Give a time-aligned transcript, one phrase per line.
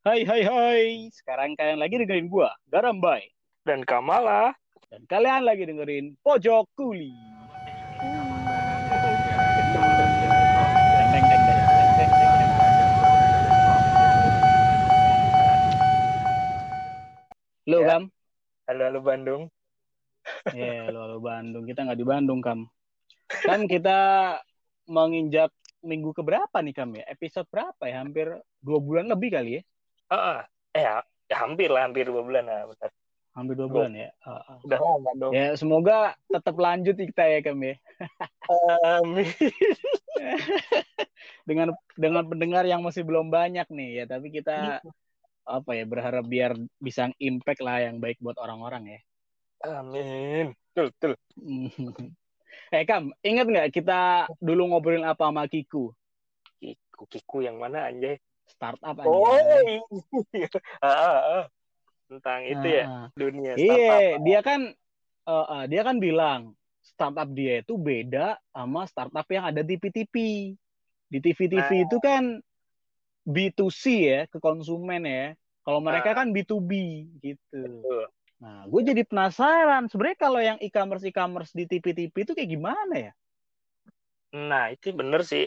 [0.00, 3.20] Hai hai hai, sekarang kalian lagi dengerin gua, Garambai.
[3.68, 4.56] Dan Kamala.
[4.88, 7.12] Dan kalian lagi dengerin Pojok Kuli.
[17.68, 18.00] Lu Ya.
[18.00, 18.08] Kam?
[18.72, 19.52] Halo, halo Bandung.
[20.56, 21.68] Ya, lu lu Bandung.
[21.68, 22.72] Kita nggak di Bandung Kam.
[23.28, 24.40] Kan kita
[24.88, 25.52] menginjak
[25.84, 27.04] minggu keberapa nih Kam ya?
[27.04, 28.00] Episode berapa ya?
[28.00, 28.32] Hampir
[28.64, 29.62] dua bulan lebih kali ya?
[30.10, 30.44] Ah.
[30.74, 32.66] eh ya, ya hampir lah, hampir dua bulan lah.
[32.66, 32.90] Bentar.
[33.34, 34.10] Hampir dua bulan ya?
[34.26, 34.56] Ah, ah.
[34.66, 35.32] Udah lama dong.
[35.32, 37.78] Ya, semoga tetap lanjut kita ya Kam ya.
[38.82, 39.30] Amin.
[41.48, 44.80] dengan dengan pendengar yang masih belum banyak nih ya tapi kita
[45.44, 49.00] apa ya berharap biar bisa impact lah yang baik buat orang-orang ya
[49.60, 50.56] Amin.
[50.72, 51.12] Betul, betul.
[52.74, 55.92] eh Kam ingat nggak kita dulu ngobrolin apa sama Kiku
[56.56, 58.16] Kiku, Kiku yang mana anjay?
[58.50, 59.38] Startup aja Oh,
[60.34, 60.48] iya.
[62.10, 64.22] Tentang itu ya, Nah, dunia iya startup.
[64.26, 64.60] dia kan
[65.30, 66.40] eh, eh, dia kan bilang
[66.82, 70.14] startup dia itu beda sama startup yang ada di TV-TV
[71.10, 71.84] di TV-TV Nah.
[71.86, 72.24] itu kan
[73.30, 76.24] B2C ya ke konsumen ya kalau mereka Nah.
[76.24, 76.70] kan B2B
[77.22, 78.04] gitu Betul.
[78.40, 79.84] Nah, gue jadi penasaran.
[79.92, 83.12] Sebenarnya kalau yang e-commerce e-commerce di TV-TV itu kayak gimana ya?
[84.32, 85.44] Nah, itu bener sih.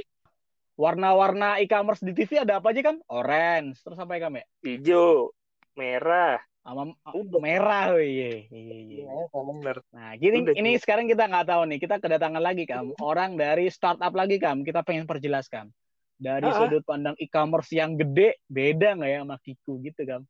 [0.74, 2.98] Warna-warna e-commerce di TV ada apa aja kan?
[3.06, 4.46] Orange, terus apa ya kamu ya?
[4.66, 5.30] Hijau,
[5.78, 6.42] merah.
[6.64, 6.96] Sama
[7.44, 8.48] merah, oh iya.
[8.50, 9.04] iya, iya.
[9.06, 9.78] Iya, bener.
[9.94, 11.78] Nah, gini, Udah, ini sekarang kita nggak tahu nih.
[11.78, 14.66] Kita kedatangan lagi kam, orang dari startup lagi kam.
[14.66, 15.70] Kita pengen perjelaskan
[16.18, 16.56] dari Ah.
[16.58, 20.24] sudut pandang e-commerce yang gede, beda nggak ya sama Kiku gitu kam?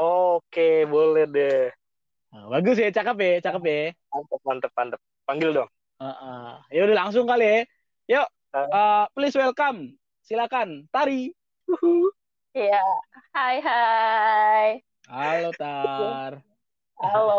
[0.00, 1.70] Oke, boleh deh.
[2.34, 3.80] Nah, bagus ya, cakep ya, cakep ya.
[4.10, 5.00] Mantep, mantep, mantep.
[5.28, 5.70] Panggil dong.
[6.02, 6.50] Heeh.
[6.74, 7.60] Ya udah langsung kali ya.
[8.18, 8.45] Yuk, Ah.
[8.56, 9.96] Uh, please welcome.
[10.24, 11.30] Silakan, Tari.
[12.56, 12.76] Iya,
[13.36, 14.68] hai hai,
[15.06, 16.32] Halo Tar.
[17.02, 17.32] halo.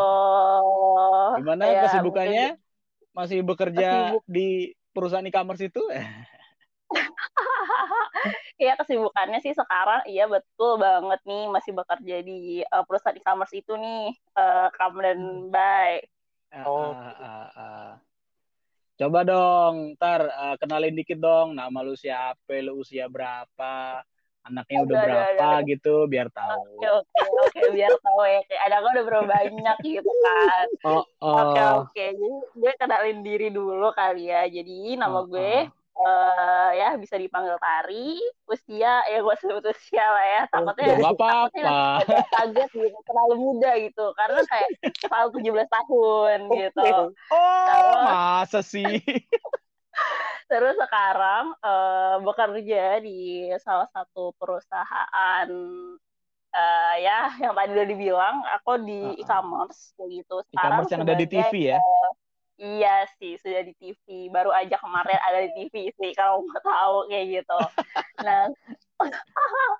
[1.38, 2.46] Gimana Ya, kesibukannya?
[3.18, 4.24] Masih bekerja Kesibuk.
[4.30, 5.82] di perusahaan e-commerce itu?
[8.62, 13.74] Iya kesibukannya sih sekarang iya betul banget nih masih bekerja di eh, perusahaan e-commerce itu
[13.78, 14.00] nih
[14.40, 15.20] eh, Kam dan
[15.54, 16.02] Bay.
[16.52, 16.92] Ah, Oh.
[16.98, 17.90] ah, ah, ah.
[18.98, 21.54] Coba dong, Tar, ah, kenalin dikit dong.
[21.54, 24.02] Nama lu siapa, lu usia berapa,
[24.42, 25.70] anaknya udah aduh, berapa aduh.
[25.70, 26.82] gitu, biar tahu.
[26.82, 30.66] Oke oke oke biar tahu ya kayak ada udah berapa banyak gitu kan.
[30.82, 31.76] Oh, Oke oh.
[31.86, 34.50] oke jadi gue kenalin diri dulu kali ya.
[34.50, 38.22] Jadi nama Oh, gue eh, ya bisa dipanggil Tari.
[38.46, 40.42] Usia ya gue sebut usia lah ya.
[40.52, 41.76] Takutnya Ya, nggak apa-apa.
[42.06, 44.70] agak kaget gitu terlalu muda gitu karena kayak
[45.02, 46.90] selalu 17 tahun gitu
[47.34, 48.86] Oh, masa sih?
[50.48, 55.50] terus sekarang eh, bekerja di salah satu perusahaan
[56.54, 59.22] eh, ya yang tadi udah dibilang aku di Uh-uh.
[59.22, 61.80] e-commerce kayak gitu sekarang E-commerce yang ada di TV ya?
[62.58, 66.96] Iya sih sudah di TV baru aja kemarin ada di TV sih kalau mau tahu
[67.08, 67.60] kayak gitu
[68.20, 68.50] nah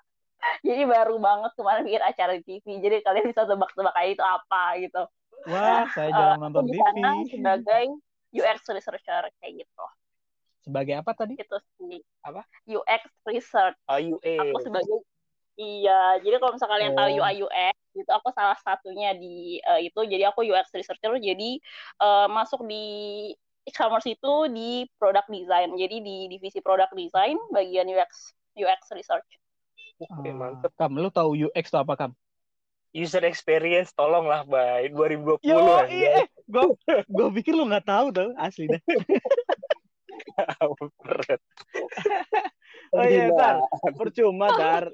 [0.62, 4.62] jadi baru banget kemarin bikin acara di TV jadi kalian bisa tebak-tebak aja itu apa
[4.78, 5.02] gitu
[5.44, 7.30] Wah, saya Eh, jarang aku nonton TV.
[7.30, 7.84] sebagai
[8.30, 9.84] UX researcher kayak gitu
[10.60, 11.34] Sebagai apa tadi?
[11.34, 12.42] itu sih Apa?
[12.64, 14.18] UX research AUE.
[14.36, 14.98] aku sebagai
[15.54, 17.16] iya jadi kalau misalnya kalian tahu Oh.
[17.18, 17.74] UI UX
[18.08, 21.60] itu aku salah satunya di eh, itu jadi aku UX researcher jadi
[22.00, 22.84] eh, masuk di
[23.68, 29.28] e-commerce itu di product design jadi di divisi product design bagian UX UX research
[29.98, 30.70] Oke, Ah, mantep.
[30.78, 32.14] Kam, lu tahu UX itu apa, Kam?
[32.94, 34.94] User experience, tolonglah, Bay.
[34.94, 35.58] 2020 Yo,
[35.90, 36.64] iya, gue
[37.10, 38.78] gue pikir lu nggak tahu tuh asli dah.
[42.94, 43.28] Oh iya.
[43.36, 43.56] Tar.
[43.96, 44.88] Percuma, Tar.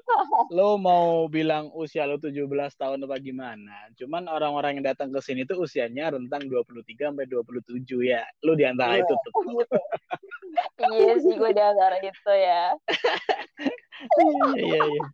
[0.51, 2.43] Lo mau bilang usia lo 17
[2.75, 3.87] tahun apa gimana.
[3.95, 8.23] Cuman orang-orang yang datang ke sini tuh usianya rentang 23 sampai 27 ya.
[8.43, 9.07] Lo di antara Iya.
[9.07, 9.31] itu tuh.
[10.95, 12.71] iya sih gue di antara itu ya
[14.59, 15.05] Iya, iya.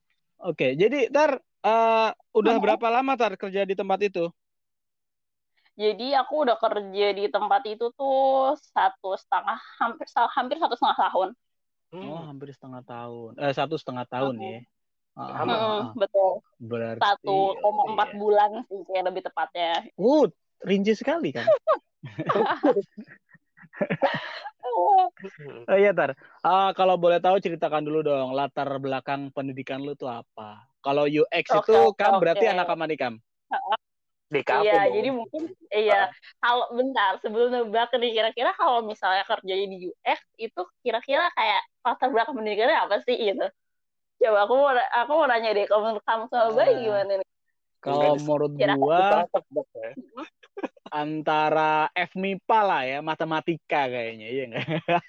[0.41, 4.26] Oke, jadi Tar eh, udah berapa lama Tar kerja di tempat itu?
[5.78, 11.29] Jadi aku udah kerja di tempat itu tuh satu setengah hampir hampir satu setengah tahun.
[11.91, 12.08] Hmm.
[12.08, 13.32] Oh, hampir setengah tahun.
[13.35, 14.59] Eh, satu setengah tahun ya.
[15.11, 15.52] Ah, ah, Sama.
[15.52, 15.91] ah, Hmm, ah.
[15.99, 16.32] betul.
[16.61, 18.20] Berarti Satu koma empat iya.
[18.20, 19.72] bulan sih kayak lebih tepatnya.
[19.99, 20.23] Uh,
[20.64, 21.46] rinci sekali kan.
[22.32, 22.72] Hmm.
[25.72, 30.09] Oh iya Tar, Ah, kalau boleh tahu ceritakan dulu dong latar belakang pendidikan lu tuh
[30.09, 30.64] apa?
[30.82, 32.22] Kalau UX Oke, itu Kam oke.
[32.23, 33.14] berarti anak apa nih Kam?
[34.32, 34.96] DKP Iya, dong.
[34.96, 35.41] jadi mungkin
[35.76, 36.02] iya.
[36.40, 42.10] Kalau bentar sebelum nebak nih kira-kira kalau misalnya kerjanya di UX itu kira-kira kayak latar
[42.14, 43.46] belakang pendidikannya apa sih gitu?
[44.22, 46.78] Coba aku mau aku mau nanya deh kalau menurut kamu sama Bay Ah.
[46.78, 47.28] gimana nih?
[47.82, 49.90] Kalau menurut gua ya.
[50.94, 54.62] antara FMIPA lah ya, matematika kayaknya, iya nggak?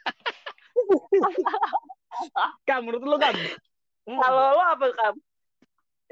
[2.69, 3.35] Kam, menurut lu kan?
[4.09, 4.17] Hmm.
[4.17, 5.21] Kalau lo apa kamu?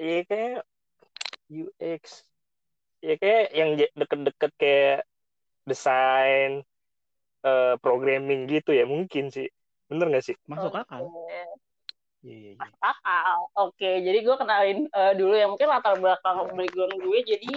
[0.01, 0.61] Iya kayak
[1.49, 2.03] UX.
[3.01, 5.01] Ya kayak yang deket-deket kayak
[5.65, 6.61] desain,
[7.47, 9.49] eh, programming gitu ya mungkin sih.
[9.91, 10.37] Bener nggak sih?
[10.47, 11.03] Masuk akal.
[11.03, 11.43] Iya,
[12.23, 12.53] iya, iya.
[12.63, 13.39] Masuk akal.
[13.59, 17.19] Oke, jadi gue kenalin eh, dulu ya mungkin latar belakang background gue.
[17.27, 17.53] Jadi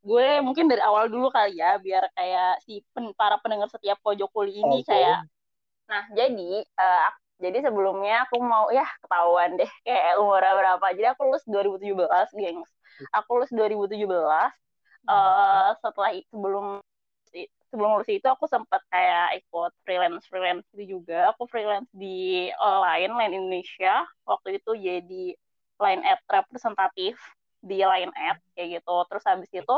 [0.00, 4.32] gue mungkin dari awal dulu kali ya, biar kayak si pen- para pendengar setiap pojok
[4.32, 4.88] kuli ini Oke.
[4.88, 5.28] kayak.
[5.92, 10.86] Nah, jadi eh, ak- jadi sebelumnya aku mau ya ketahuan deh kayak umur berapa.
[10.96, 12.70] Jadi aku lulus 2017, gengs.
[13.12, 14.50] Aku lulus 2017.
[15.08, 16.80] eh setelah i- sebelum
[17.68, 21.32] sebelum lulus itu aku sempat kayak ikut freelance freelance gitu juga.
[21.36, 24.04] Aku freelance di Line Line Indonesia.
[24.24, 25.24] Waktu itu jadi
[25.78, 27.14] line ad representatif
[27.62, 28.94] di line ad kayak gitu.
[29.08, 29.76] Terus habis itu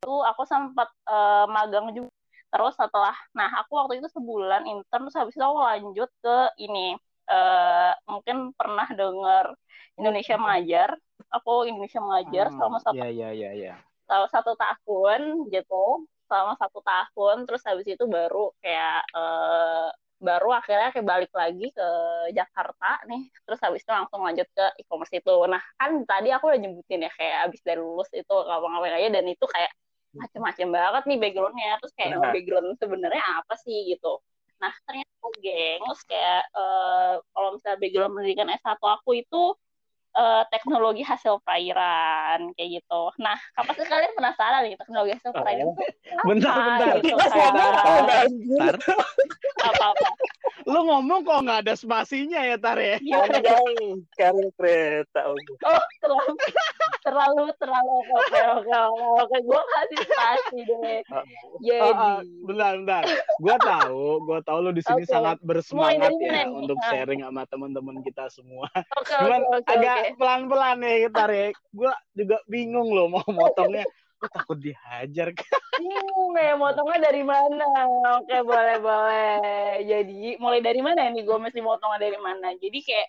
[0.00, 2.10] itu aku sempat eh, magang juga.
[2.50, 6.98] Terus setelah nah aku waktu itu sebulan intern terus habis itu aku lanjut ke ini
[7.30, 9.54] eh, mungkin pernah dengar
[9.98, 10.90] Indonesia Mengajar.
[11.30, 13.74] Aku Indonesia Mengajar Hmm, selama satu iya, iya, iya.
[14.08, 19.88] selama satu tahun gitu selama satu tahun terus habis itu baru kayak eh,
[20.20, 21.88] baru akhirnya kayak balik lagi ke
[22.36, 25.34] Jakarta nih terus habis itu langsung lanjut ke e-commerce itu.
[25.48, 29.24] Nah kan tadi aku udah nyebutin ya kayak habis dari lulus itu ngapa-ngapain aja dan
[29.26, 29.72] itu kayak
[30.14, 31.70] macem-macem banget nih backgroundnya.
[31.80, 32.32] Terus kayak Nah.
[32.36, 34.20] background sebenarnya apa sih gitu.
[34.60, 39.42] Nah ternyata gengs kayak eh, kalau misalnya background pendidikan S1 aku itu
[40.10, 43.02] eh, teknologi hasil perairan kayak gitu.
[43.22, 46.24] Nah, apa sih kalian penasaran nih teknologi hasil perairan itu apa?
[46.26, 46.94] Bentar, bentar.
[47.00, 47.72] Gitu, Bentar,
[48.06, 48.30] kan?
[48.58, 48.76] Tar,
[49.60, 50.10] Apa-apa.
[50.68, 52.96] lu ngomong kok nggak ada spasinya ya, Tar ya?
[53.00, 55.20] Panjang karir kereta.
[55.30, 56.32] Oh, terlalu
[57.00, 61.00] terlalu terlalu oke oke oke oke gue kasih spasi deh.
[61.10, 61.24] Ah,
[61.60, 63.02] Jadi ah, bentar, bentar.
[63.40, 65.12] Gua tahu, gua tahu lu di sini Oke.
[65.12, 68.68] sangat bersemangat ya untuk sharing sama teman-teman kita semua.
[69.00, 70.16] oke Cuman oke oke agak oke.
[70.16, 71.48] pelan-pelan ya, Tar ya.
[71.70, 73.84] Gua juga bingung loh mau motongnya.
[74.20, 75.32] Gua takut dihajar.
[75.80, 77.68] Bingung ya motongnya dari mana?
[78.20, 79.80] Oke boleh boleh.
[79.84, 81.22] Jadi mulai dari mana nih?
[81.24, 82.52] Gue mesti motongnya dari mana?
[82.58, 83.08] Jadi kayak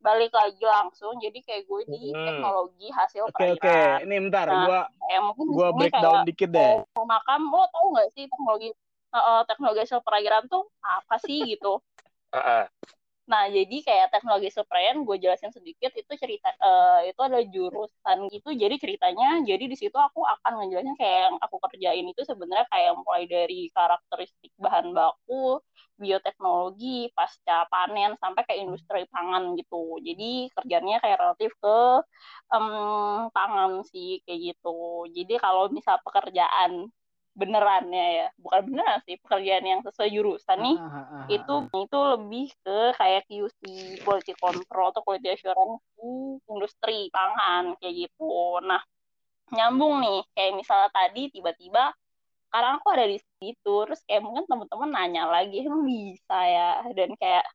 [0.00, 1.16] balik lagi langsung.
[1.16, 2.24] Jadi kayak gue di Hmm.
[2.28, 3.64] teknologi hasil Oke, oke.
[3.64, 4.04] perairan.
[4.04, 4.80] Ini bentar, Nah, gua
[5.36, 6.72] sini breakdown kayak dikit deh.
[6.92, 8.68] sama kamu lo tau nggak sih teknologi
[9.10, 11.80] eh, teknologi hasil perairan tuh apa sih gitu?
[12.30, 12.70] Ah.
[13.30, 18.48] Nah, jadi kayak teknologi perairan gue jelasin sedikit itu cerita eh, itu ada jurusan gitu.
[18.62, 22.92] Jadi ceritanya jadi di situ aku akan ngejelasin kayak yang aku kerjain itu sebenarnya kayak
[22.98, 25.62] mulai dari karakteristik bahan baku,
[26.02, 30.02] bioteknologi, pasca panen sampai ke industri pangan gitu.
[30.02, 32.02] Jadi kerjanya kayak relatif ke
[32.54, 32.66] em,
[33.34, 35.06] pangan sih kayak gitu.
[35.16, 36.90] Jadi kalau misal pekerjaan
[37.34, 41.80] benerannya ya, bukan beneran sih, pekerjaan yang sesuai jurusan nih Ah, ah, ah, itu ah.
[41.84, 43.60] itu lebih ke kayak QC
[44.02, 46.10] quality control atau quality assurance di
[46.50, 48.58] industri pangan kayak gitu.
[48.66, 48.82] Nah,
[49.54, 51.94] nyambung nih kayak misalnya tadi tiba-tiba
[52.50, 57.14] sekarang aku ada di situ terus kayak mungkin teman-teman nanya lagi emang bisa ya dan
[57.14, 57.46] kayak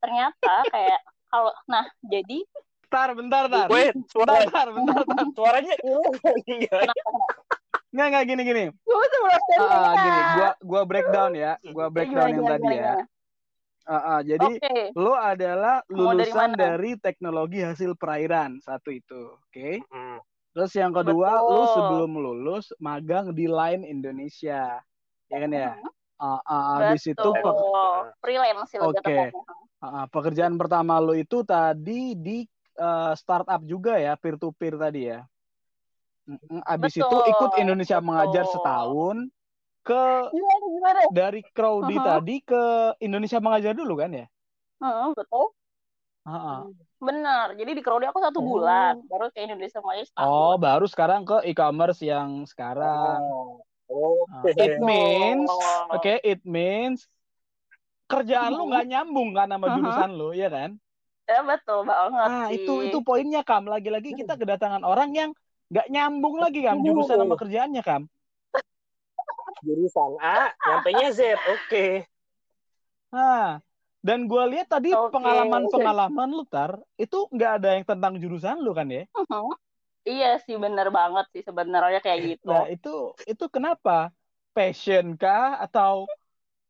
[0.00, 2.48] ternyata kayak kalau nah jadi
[2.88, 3.68] Tar, bentar, tar.
[3.68, 5.28] Wait, Bentar, suara, tar, bentar, tar.
[5.36, 5.76] suaranya
[6.48, 6.88] Iya.
[7.88, 8.64] Nggak, nggak, gini, gini.
[8.68, 11.52] gue belum Ah, gini, gua gua breakdown ya.
[11.72, 12.94] Gua breakdown yang tadi ya.
[13.88, 16.64] Ah, ah, jadi Oke, lo adalah dari lulusan mana?
[16.76, 19.80] dari teknologi hasil perairan satu itu, oke?
[19.88, 20.20] Hmm.
[20.52, 21.54] Terus yang kedua, Betul.
[21.56, 24.84] lo sebelum lulus magang di Line Indonesia,
[25.32, 25.72] ya kan ya?
[26.20, 27.40] Ah, ah, habis itu betul.
[27.40, 29.16] pe- freelance Oke.
[29.80, 32.44] ah, ah, pekerjaan pertama lo itu tadi di
[32.76, 35.24] eh, startup juga ya, peer to peer tadi ya.
[36.28, 38.52] Mm, Habis itu Betul, ikut Indonesia mengajar betul.
[38.52, 39.16] setahun
[39.86, 41.00] ke Gimana gimana?
[41.08, 42.04] dari Crowdy Uh-huh.
[42.08, 42.62] tadi ke
[43.00, 44.26] Indonesia mengajar dulu kan ya?
[45.16, 45.52] Betul.
[46.98, 47.46] Benar.
[47.58, 48.44] Jadi di Crowdy aku satu Oh.
[48.50, 50.06] bulan, baru ke Indonesia setahun.
[50.18, 53.20] Oh, baru sekarang ke e-commerce yang sekarang.
[53.88, 54.66] Oh, oke.
[54.66, 55.86] it means, Oh.
[55.94, 57.06] oke, it means
[58.12, 59.74] kerjaan lu nggak nyambung kan sama Mhm.
[59.76, 60.70] jurusan lu, ya kan?
[61.30, 62.56] Ya betul banget Nah, sih.
[62.56, 63.62] itu itu poinnya Kam.
[63.72, 65.30] Lagi-lagi kita kedatangan orang yang
[65.68, 68.02] nggak nyambung lagi Kam jurusan sama kerjaannya Kam.
[69.66, 71.36] Jurusan A, nyampainya Z.
[71.36, 72.08] Oke.
[73.12, 73.58] Nah,
[74.00, 75.12] dan gua lihat tadi Oke.
[75.12, 79.04] pengalaman-pengalaman lu tar itu nggak ada yang tentang jurusan lu kan ya?
[79.12, 79.48] Mhm.
[80.08, 82.48] Iya sih bener banget sih sebenarnya kayak gitu.
[82.48, 84.08] Nah, itu itu kenapa?
[84.56, 86.08] Passion kah atau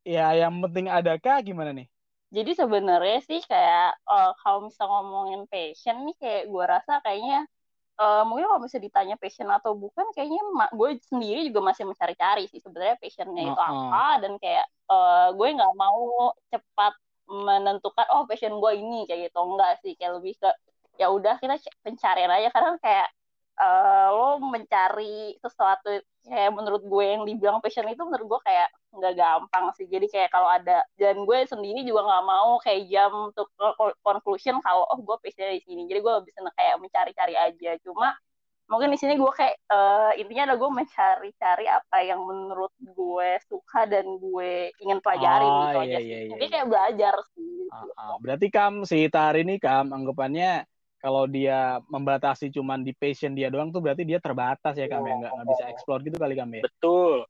[0.02, 1.86] ya yang penting ada kah gimana nih?
[2.28, 7.48] jadi sebenarnya sih kayak uh, kalau misal ngomongin passion nih kayak gue rasa kayaknya
[7.98, 10.40] uh, mungkin kalau bisa ditanya passion atau bukan kayaknya
[10.72, 13.90] gue sendiri juga masih mencari-cari sih sebenarnya passionnya itu uh -uh.
[13.90, 14.06] apa.
[14.24, 16.94] Dan kayak uh, gue nggak mau cepat
[17.28, 19.38] menentukan oh passion gue ini kayak gitu.
[19.42, 20.50] Enggak sih kayak lebih ke
[20.98, 22.48] ya udah kita pencarian aja.
[22.54, 23.08] Karena kayak
[23.58, 29.14] uh, lo mencari sesuatu kayak menurut gue yang dibilang passion itu menurut gue kayak nggak
[29.16, 29.88] gampang sih.
[29.88, 33.48] Jadi kayak kalau ada dan gue sendiri juga nggak mau kayak jam untuk
[34.04, 35.82] conclusion kalau oh gue passionnya di sini.
[35.88, 37.76] Jadi gue bisa kayak mencari-cari aja.
[37.82, 38.14] Cuma
[38.68, 43.88] mungkin di sini gue kayak uh, intinya ada gue mencari-cari apa yang menurut gue suka
[43.88, 46.04] dan gue ingin pelajari oh, gitu iya, aja sih.
[46.04, 46.52] iya, jadi iya.
[46.52, 48.14] kayak belajar sih uh, uh.
[48.20, 50.68] berarti kam si Tari ini kam anggapannya
[50.98, 55.16] kalau dia membatasi cuman di passion dia doang tuh berarti dia terbatas ya kami ya?
[55.22, 56.64] Nggak nggak bisa explore gitu kali kami ya?
[56.66, 57.26] betul.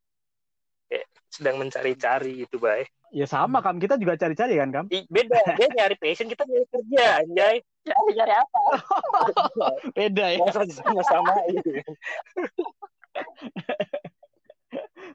[0.89, 2.89] Ya, sedang mencari-cari gitu bay.
[3.13, 5.41] Ya sama kam kita juga cari-cari kan kam beda.
[5.61, 7.57] Dia nyari passion kita nyari kerja anjay.
[7.85, 8.61] Cari cari apa?
[9.97, 10.49] Beda ya?
[10.53, 11.71] Sama-sama gitu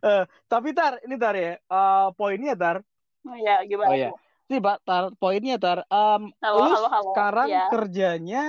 [0.03, 1.57] uh, tapi tar ini tar ya?
[1.69, 2.81] Uh, poinnya tar.
[3.23, 3.89] Oh, ya gimana?
[3.89, 4.09] Oh, ya
[4.53, 5.81] nih Pak, tar, poinnya tar.
[5.89, 7.11] Um, halo, lu halo, halo.
[7.11, 7.65] sekarang ya.
[7.73, 8.43] kerjanya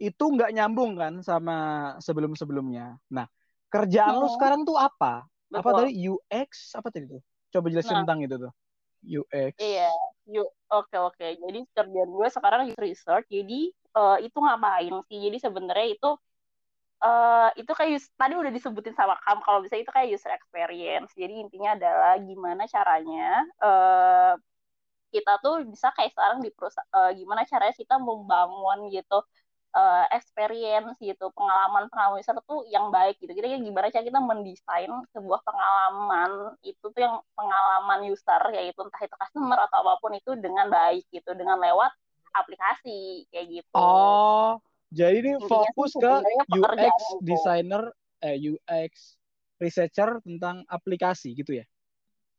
[0.00, 1.56] itu nggak nyambung kan sama
[2.00, 2.96] sebelum-sebelumnya.
[3.12, 3.28] Nah,
[3.68, 5.28] kerjaan lu sekarang tuh apa?
[5.52, 5.60] Betul.
[5.60, 7.22] Apa tadi UX apa tadi tuh?
[7.52, 8.00] Coba jelasin nah.
[8.04, 8.52] tentang itu tuh.
[9.06, 9.54] UX.
[9.60, 9.92] Iya,
[10.40, 11.26] U oke oke.
[11.38, 13.28] Jadi kerjaan gue sekarang research.
[13.30, 15.18] Jadi uh, itu ngapain sih?
[15.30, 16.10] Jadi sebenarnya itu
[17.04, 21.12] uh, itu kayak tadi udah disebutin sama kamu kalau bisa itu kayak user experience.
[21.14, 24.34] Jadi intinya adalah gimana caranya uh,
[25.10, 29.22] kita tuh bisa kayak sekarang di perusahaan uh, gimana caranya kita membangun gitu
[29.76, 33.32] uh, experience gitu pengalaman pengalaman user tuh yang baik gitu.
[33.32, 39.16] Kita gimana cara kita mendesain sebuah pengalaman itu tuh yang pengalaman user yaitu entah itu
[39.16, 41.92] customer atau apa pun itu dengan baik gitu dengan lewat
[42.36, 43.76] aplikasi kayak gitu.
[43.76, 44.58] Oh
[44.90, 46.12] jadi ini fokus ke
[46.54, 47.90] UX designer
[48.22, 49.18] eh UX
[49.60, 51.66] researcher tentang aplikasi gitu ya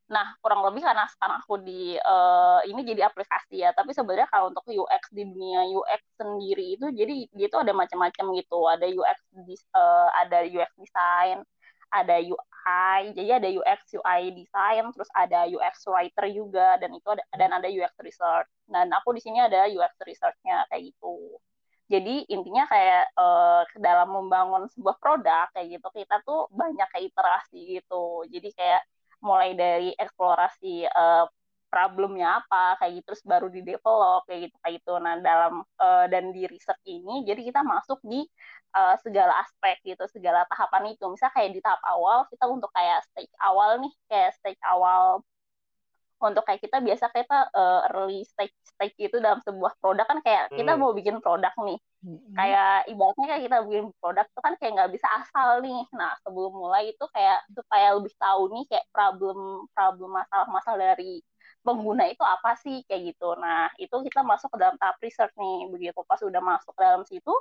[0.07, 4.55] Nah, kurang lebih karena sekarang aku di uh, ini jadi aplikasi ya, tapi sebenarnya kalau
[4.55, 8.59] untuk UX di dunia UX sendiri itu jadi dia itu ada macam-macam gitu.
[8.71, 9.17] Ada UX
[9.75, 11.43] uh, ada UX design,
[11.91, 17.23] ada UI, jadi ada UX UI design, terus ada UX writer juga dan itu ada
[17.35, 18.47] dan ada UX research.
[18.63, 21.35] Dan aku di sini ada UX researchnya kayak gitu.
[21.87, 27.79] Jadi intinya kayak uh, dalam membangun sebuah produk kayak gitu kita tuh banyak kayak iterasi
[27.79, 28.27] gitu.
[28.27, 28.83] Jadi kayak
[29.21, 31.25] mulai dari eksplorasi uh,
[31.67, 34.93] problemnya apa kayak gitu terus baru di develop kayak gitu kayak gitu.
[35.03, 38.23] Nah dalam uh, dan di research ini jadi kita masuk di
[38.75, 41.03] uh, segala aspek gitu segala tahapan itu.
[41.11, 45.21] Misal kayak di tahap awal kita untuk kayak stage awal nih kayak stage awal
[46.17, 50.49] untuk kayak kita biasa kita uh, early stage stage itu dalam sebuah produk kan kayak
[50.49, 50.57] hmm.
[50.57, 51.79] kita mau bikin produk nih.
[51.97, 52.29] Hmm.
[52.37, 55.81] kayak ibaratnya kayak kita bikin produk itu kan kayak nggak bisa asal nih.
[55.97, 59.39] Nah sebelum mulai itu kayak supaya lebih tahu nih kayak problem
[59.73, 61.21] problem masalah-masalah dari
[61.65, 63.33] pengguna itu apa sih kayak gitu.
[63.37, 65.69] Nah itu kita masuk ke dalam tahap research nih.
[65.73, 67.33] Begitu pas udah masuk ke dalam situ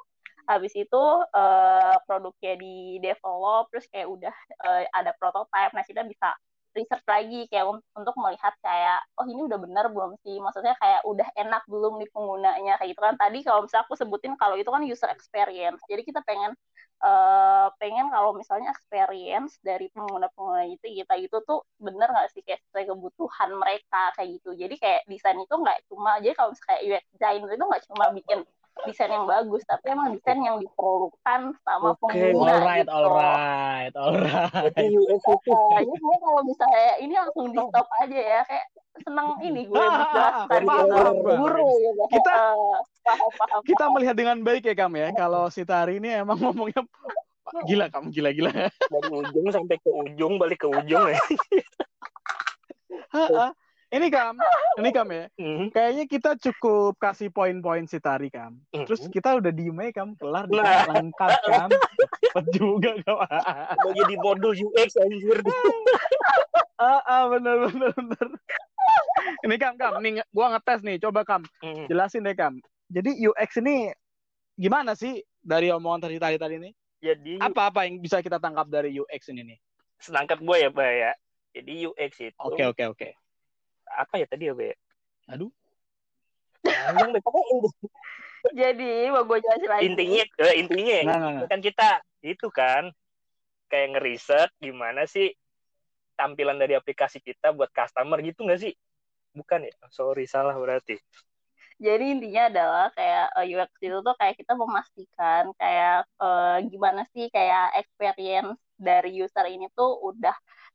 [0.46, 1.02] habis itu
[1.34, 6.30] uh, produknya di develop terus kayak udah uh, ada prototype nah kita bisa
[6.76, 10.36] research lagi kayak un untuk melihat kayak oh ini udah benar belum sih?
[10.38, 12.72] Maksudnya kayak udah enak belum nih penggunanya?
[12.78, 13.14] Kayak gitu kan.
[13.16, 15.80] Tadi kalau misalnya aku sebutin kalau itu kan user experience.
[15.88, 16.52] Jadi kita pengen
[17.02, 22.44] uh, pengen kalau misalnya experience dari pengguna-pengguna itu kita itu tuh bener nggak sih?
[22.44, 24.50] Kayak sesuai kebutuhan mereka kayak gitu.
[24.54, 28.38] Jadi kayak desain itu nggak cuma jadi kalau misalnya UX designer itu nggak cuma bikin
[28.84, 32.28] desain yang bagus tapi emang desain yang diperlukan sama okay.
[32.28, 32.92] pengguna alright, gitu.
[32.92, 34.74] alright, alright.
[34.76, 35.32] Itu.
[35.48, 38.66] Kayaknya gue kalau misalnya ini langsung di stop aja ya kayak
[39.00, 40.62] seneng ini gue menjelaskan
[41.24, 42.02] guru gitu.
[42.12, 43.92] Kita uh, paham, paham, kita paham.
[43.96, 45.08] melihat dengan baik ya kamu ya.
[45.16, 46.84] Kalau si Tari ini emang ngomongnya
[47.64, 48.52] gila kamu gila gila.
[48.68, 51.20] Dari ujung sampai ke ujung balik ke ujung ya.
[53.96, 54.36] ini kam,
[54.76, 55.24] ini kam ya.
[55.40, 55.72] Mm.
[55.72, 58.60] Kayaknya kita cukup kasih poin-poin si Tari kam.
[58.76, 58.84] Mm.
[58.84, 60.84] Terus kita udah diem aja kam, kelar nah.
[60.92, 61.70] lengkap kam.
[62.20, 63.16] Cepet juga kam.
[63.80, 65.40] Mau jadi modul UX anjir.
[66.84, 68.28] ah, ah bener bener bener.
[69.48, 71.88] ini kam kam, nih gua ngetes nih, coba kam, mm.
[71.88, 72.60] jelasin deh kam.
[72.92, 73.90] Jadi UX ini
[74.60, 76.70] gimana sih dari omongan tadi tadi tadi ini?
[77.00, 79.58] Jadi apa apa yang bisa kita tangkap dari UX ini nih?
[79.96, 81.12] Senangkap gue ya, Pak ya.
[81.56, 82.36] Jadi UX itu.
[82.36, 82.98] Oke okay, oke okay, oke.
[83.00, 83.12] Okay
[83.96, 84.76] apa ya tadi ya be?
[85.32, 85.50] Aduh.
[88.54, 89.82] Jadi mau gue jelasin lagi?
[89.90, 91.46] Intinya uh, intinya nah, nah, nah.
[91.50, 91.88] kan kita
[92.22, 92.94] itu kan
[93.66, 95.34] kayak ngeriset gimana sih
[96.14, 98.72] tampilan dari aplikasi kita buat customer gitu nggak sih?
[99.34, 99.74] Bukan ya?
[99.90, 100.96] Sorry salah berarti.
[101.76, 107.04] Jadi intinya adalah kayak uh, eh, UX itu tuh kayak kita memastikan kayak uh, gimana
[107.12, 110.32] sih kayak experience dari user ini tuh udah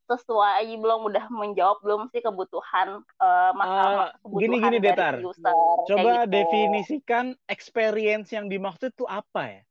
[0.10, 5.14] sesuai belum udah menjawab belum sih kebutuhan uh, masalah uh, kebutuhan gini gini Detar.
[5.22, 5.56] user,
[5.88, 6.32] coba gitu.
[6.36, 9.62] definisikan experience yang dimaksud tuh apa ya?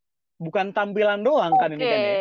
[0.41, 1.61] Bukan tampilan doang okay.
[1.61, 2.15] kan ini kan ya?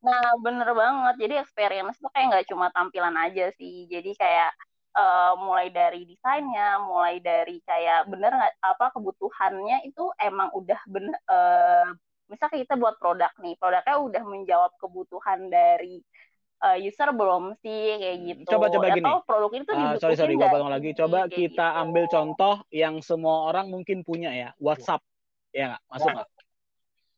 [0.00, 1.14] Nah bener banget.
[1.20, 3.84] Jadi experience tuh kayak nggak cuma tampilan aja sih.
[3.90, 4.56] Jadi kayak
[4.96, 11.14] uh, mulai dari desainnya mulai dari kayak bener nggak apa kebutuhannya itu emang udah bener
[11.30, 11.92] uh,
[12.30, 15.98] misalnya kita buat produk nih produknya udah menjawab kebutuhan dari
[16.60, 18.50] uh, user belum sih kayak hmm, gitu.
[18.56, 19.04] Coba coba gini.
[19.04, 20.90] Atau produk itu uh, sorry sorry gue potong lagi.
[20.94, 21.80] Coba kita gitu.
[21.82, 25.00] ambil contoh yang semua orang mungkin punya ya, WhatsApp.
[25.50, 25.82] Ya nggak?
[25.88, 26.28] Masuk nggak?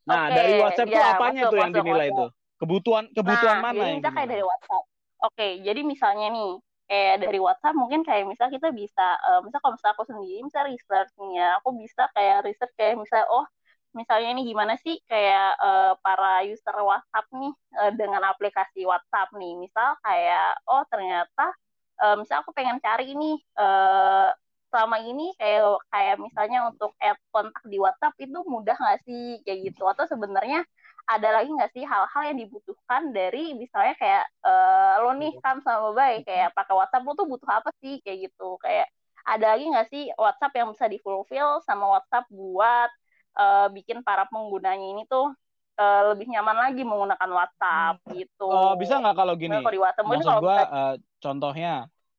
[0.03, 0.35] Nah, okay.
[0.35, 2.25] dari WhatsApp ya, tuh apanya masuk, tuh yang dinilai itu?
[2.59, 4.83] Kebutuhan kebutuhan nah, mana yang kita kayak dari WhatsApp.
[5.23, 6.51] Oke, okay, jadi misalnya nih
[6.83, 10.67] kayak dari WhatsApp mungkin kayak misal kita bisa uh, misal kalau misal aku sendiri misal
[10.67, 13.47] researchnya aku bisa kayak research kayak misal oh
[13.93, 19.53] misalnya ini gimana sih kayak uh, para user WhatsApp nih uh, dengan aplikasi WhatsApp nih?
[19.57, 21.53] Misal kayak oh ternyata
[22.01, 24.33] uh, misal aku pengen cari ini uh,
[24.73, 29.41] selama ini kayak kayak misalnya untuk add kontak di WhatsApp itu mudah nggak sih?
[29.45, 29.83] Kayak gitu.
[29.85, 30.65] Atau sebenarnya
[31.03, 35.91] ada lagi nggak sih hal-hal yang dibutuhkan dari misalnya kayak uh, lo nih kan sama
[35.93, 38.01] baik kayak pakai WhatsApp lo tuh butuh apa sih?
[38.01, 38.57] Kayak gitu.
[38.59, 38.89] Kayak
[39.23, 42.91] ada lagi nggak sih WhatsApp yang bisa di fulfill sama WhatsApp buat
[43.37, 45.33] uh, bikin para penggunanya ini tuh
[45.77, 48.13] uh, lebih nyaman lagi menggunakan WhatsApp hmm.
[48.17, 48.47] gitu.
[48.47, 49.53] Uh, bisa nggak kalau gini?
[49.53, 51.73] Nah, kalau di WhatsApp maksud kalau gua uh, contohnya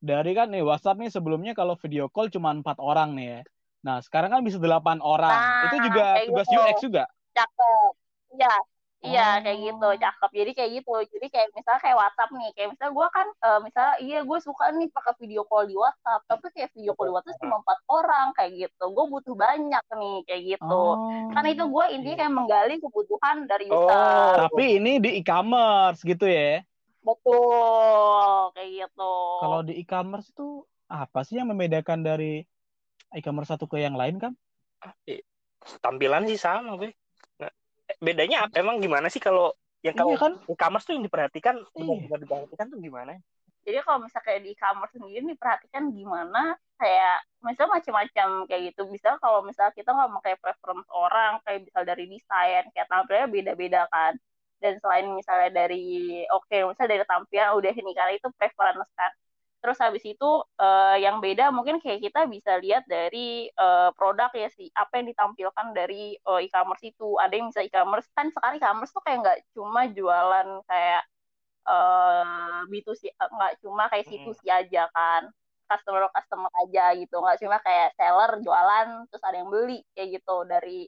[0.04, 3.40] dari kan nih WhatsApp nih sebelumnya kalau video call cuma empat orang nih ya.
[3.85, 5.33] Nah sekarang kan bisa delapan orang.
[5.33, 6.61] Nah, itu juga tugas gitu.
[6.61, 7.04] UX juga.
[7.35, 7.92] Cakep.
[8.35, 8.54] Iya,
[9.04, 9.34] Iya oh.
[9.44, 10.30] kayak gitu cakep.
[10.32, 10.92] Jadi kayak gitu.
[11.12, 14.64] Jadi kayak misalnya kayak WhatsApp nih kayak misalnya gue kan uh, misalnya iya gue suka
[14.73, 18.26] nih pakai video call di WhatsApp tapi kayak video call di WhatsApp cuma empat orang
[18.32, 18.84] kayak gitu.
[18.90, 20.80] Gue butuh banyak nih kayak gitu.
[20.88, 21.28] Oh.
[21.37, 23.92] kan itu gue intinya kayak menggali kebutuhan dari oh, user.
[23.92, 26.64] oh, tapi ini di e-commerce gitu ya?
[27.05, 29.14] Betul kayak gitu.
[29.44, 32.40] Kalau di e-commerce itu apa sih yang membedakan dari
[33.12, 34.33] e-commerce satu ke yang lain kan
[35.81, 36.92] tampilan sih sama be
[38.00, 38.54] bedanya apa?
[38.59, 39.54] Emang gimana sih kalau
[39.85, 40.33] yang kalau iya kan?
[40.48, 42.09] e-commerce tuh yang diperhatikan iya.
[42.09, 43.20] benar diperhatikan tuh gimana?
[43.64, 46.42] Jadi kalau misalnya kayak di e-commerce sendiri diperhatikan gimana
[46.80, 48.83] kayak misalnya macam-macam kayak gitu.
[48.88, 53.83] Bisa kalau misalnya kita nggak pakai preference orang kayak misal dari desain kayak tampilnya beda-beda
[53.92, 54.16] kan.
[54.61, 59.12] Dan selain misalnya dari oke okay, misalnya dari tampilan udah ini karena itu preference kan
[59.64, 64.53] Terus habis itu uh, yang beda mungkin kayak kita bisa lihat dari uh, produk ya
[64.53, 67.16] sih, apa yang ditampilkan dari uh, e-commerce itu.
[67.16, 71.03] Ada yang bisa e-commerce kan sekarang e-commerce tuh kayak nggak cuma jualan kayak
[71.64, 75.33] uh, B2C, nggak cuma kayak C2C aja kan,
[75.64, 80.44] customer customer aja gitu, nggak cuma kayak seller jualan terus ada yang beli kayak gitu.
[80.44, 80.85] Dari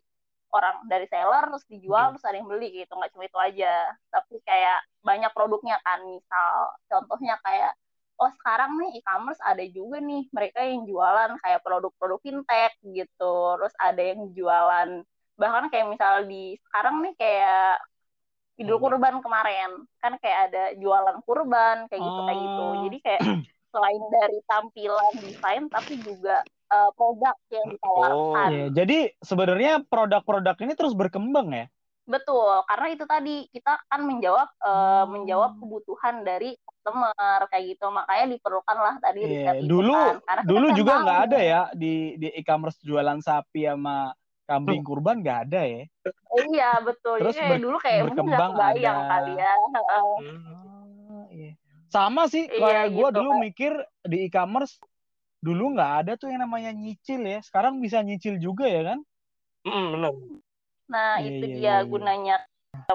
[0.53, 2.93] orang dari seller terus dijual terus ada yang beli gitu.
[2.93, 3.89] Nggak cuma itu aja.
[4.13, 6.77] Tapi kayak banyak produknya kan misal.
[6.93, 7.73] Contohnya kayak
[8.17, 13.75] oh sekarang nih e-commerce ada juga nih mereka yang jualan kayak produk-produk fintech gitu terus
[13.77, 15.05] ada yang jualan
[15.37, 17.81] bahkan kayak misal di sekarang nih kayak
[18.57, 18.85] Idul hmm.
[18.89, 22.75] Kurban kemarin kan kayak ada jualan kurban kayak gitu kayak gitu oh.
[22.89, 23.21] jadi kayak
[23.77, 26.41] selain dari tampilan desain tapi juga
[26.73, 28.17] uh, produk yang ditawarkan.
[28.17, 28.67] Oh, iya.
[28.73, 31.67] Jadi sebenarnya produk-produk ini terus berkembang ya?
[32.07, 38.27] Betul, karena itu tadi kita akan menjawab uh, menjawab kebutuhan dari customer kayak gitu, makanya
[38.31, 39.59] diperlukanlah tadi yeah.
[39.59, 40.17] riset dulu, kan.
[40.23, 44.15] Karena dulu juga nggak ada ya di di e-commerce jualan sapi sama
[44.47, 45.83] kambing kurban nggak ada ya?
[46.47, 47.19] Iya betul.
[47.27, 49.11] Terus Jadi, ber, dulu kayak kebayang ada.
[49.11, 49.53] kali ya.
[50.23, 51.53] Hmm, iya.
[51.91, 53.41] Sama sih iya, kayak gue gitu, dulu kan.
[53.43, 53.73] mikir
[54.07, 54.79] di e-commerce
[55.43, 57.43] dulu nggak ada tuh yang namanya nyicil ya.
[57.43, 58.99] Sekarang bisa nyicil juga ya kan?
[59.67, 60.15] Mm, benar.
[60.87, 61.89] Nah, yeah, itu yeah, dia yeah, iya.
[61.89, 62.37] gunanya.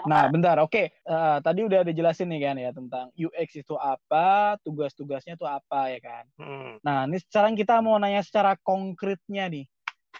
[0.05, 0.55] Nah, bentar.
[0.61, 0.85] Oke, okay.
[1.09, 5.91] uh, eh, tadi udah dijelasin nih kan ya tentang UX itu apa, tugas-tugasnya itu apa
[5.91, 6.23] ya kan.
[6.37, 6.77] Hmm.
[6.85, 9.65] Nah, ini sekarang kita mau nanya secara konkretnya nih.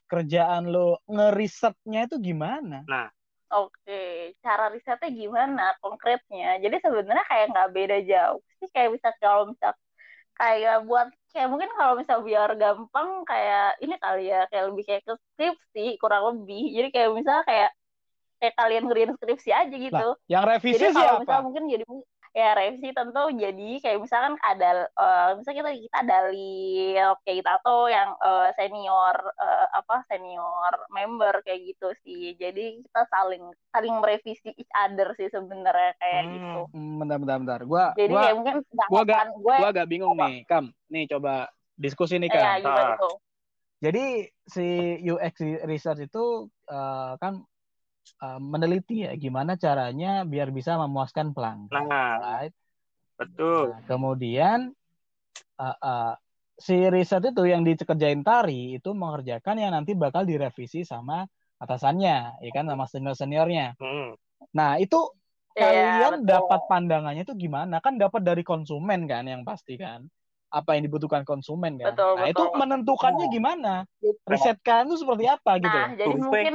[0.09, 2.83] Kerjaan lo ngerisetnya itu gimana?
[2.89, 3.07] Nah,
[3.51, 4.31] Oke, okay.
[4.39, 6.55] cara risetnya gimana konkretnya?
[6.63, 8.71] Jadi sebenarnya kayak nggak beda jauh sih.
[8.71, 9.75] Kayak bisa kalau misal
[10.41, 15.01] kayak buat kayak mungkin kalau misal biar gampang kayak ini kali ya kayak lebih kayak
[15.05, 16.73] ke skripsi kurang lebih.
[16.73, 17.69] Jadi kayak misalnya kayak
[18.41, 20.07] kayak kalian ngerjain skripsi aja gitu.
[20.17, 21.85] nah, yang revisi jadi kalau misal mungkin jadi
[22.31, 27.77] ya revisi tentu jadi kayak misalkan ada uh, misalnya kita kita dalil kayak gitu atau
[27.91, 33.43] yang uh, senior uh, apa senior member kayak gitu sih jadi kita saling
[33.75, 38.13] saling merevisi each other sih sebenarnya kayak hmm, gitu hmm, bentar bentar bentar gua jadi
[38.15, 38.55] gua, kayak mungkin
[38.87, 40.23] gua agak gue, gua agak bingung apa?
[40.23, 42.61] nih kam nih coba diskusi nih kan.
[42.61, 42.97] Ya, ah.
[43.81, 44.67] Jadi si
[45.01, 47.41] UX research itu uh, kan
[48.21, 51.85] uh, meneliti ya gimana caranya biar bisa memuaskan pelanggan.
[51.87, 52.55] Nah, right?
[53.17, 53.73] betul.
[53.73, 54.73] Nah, kemudian
[55.61, 56.13] uh, uh,
[56.57, 61.25] si riset itu yang dikerjain Tari itu mengerjakan yang nanti bakal direvisi sama
[61.61, 63.77] atasannya, ya kan sama senior seniornya.
[63.77, 64.17] Hmm.
[64.57, 64.97] Nah itu
[65.53, 67.77] iya, kalian ya, dapat pandangannya itu gimana?
[67.81, 70.09] Kan dapat dari konsumen kan yang pasti kan
[70.51, 71.93] apa yang dibutuhkan konsumen kan.
[71.95, 72.33] Betul, nah, betul.
[72.33, 73.33] itu menentukannya nah.
[73.33, 73.73] gimana?
[74.27, 75.77] Riset kalian itu seperti apa gitu.
[75.77, 76.53] Nah, jadi mungkin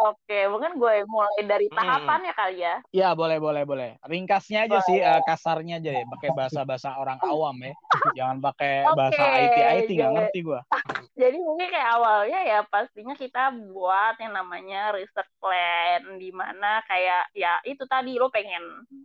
[0.00, 1.76] Oke, mungkin gue mulai dari hmm.
[1.76, 2.28] tahapan hmm.
[2.28, 2.74] ya kali ya.
[2.90, 3.90] Iya, boleh, boleh, boleh.
[4.08, 4.88] Ringkasnya aja boleh.
[4.88, 6.04] sih, uh, kasarnya aja deh.
[6.16, 7.74] Pakai bahasa-bahasa orang awam ya.
[8.16, 10.60] Jangan pakai okay, bahasa IT-IT, nggak ngerti gue.
[11.22, 16.04] Jadi mungkin kayak awalnya ya pastinya kita buat yang namanya research plan.
[16.16, 18.62] di mana kayak ya itu tadi lo pengen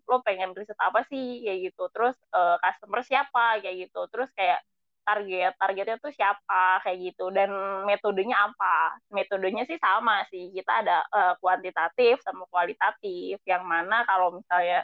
[0.07, 1.91] lo pengen riset apa sih kayak gitu.
[1.91, 4.07] Terus uh, customer siapa kayak gitu.
[4.09, 4.63] Terus kayak
[5.07, 7.31] target targetnya tuh siapa kayak gitu.
[7.31, 7.49] Dan
[7.87, 8.99] metodenya apa?
[9.15, 10.51] Metodenya sih sama sih.
[10.51, 13.39] Kita ada uh, kuantitatif sama kualitatif.
[13.47, 14.83] Yang mana kalau misalnya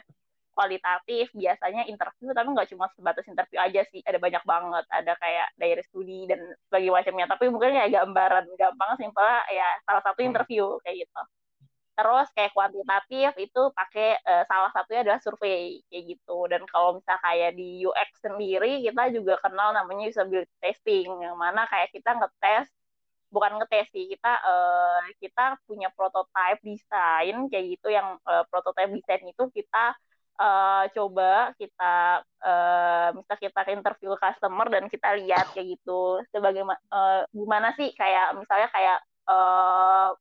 [0.54, 4.00] kualitatif biasanya interview tapi nggak cuma sebatas interview aja sih.
[4.00, 4.84] Ada banyak banget.
[4.88, 6.40] Ada kayak diary study dan
[6.72, 7.26] sebagainya macamnya.
[7.28, 10.28] Tapi mungkin kayak gambaran gampang simpel ya salah satu hmm.
[10.32, 11.20] interview kayak gitu
[11.94, 16.38] terus kayak kuantitatif itu pakai uh, salah satunya adalah survei kayak gitu.
[16.50, 21.66] Dan kalau misalnya kayak di UX sendiri kita juga kenal namanya usability testing yang mana
[21.70, 22.66] kayak kita ngetes
[23.34, 29.26] bukan ngetes sih kita uh, kita punya prototype desain kayak gitu yang uh, prototype desain
[29.26, 29.98] itu kita
[30.38, 36.22] uh, coba kita uh, misal kita interview customer dan kita lihat kayak gitu.
[36.30, 38.98] Sebagai uh, gimana sih kayak misalnya kayak
[39.30, 40.14] uh,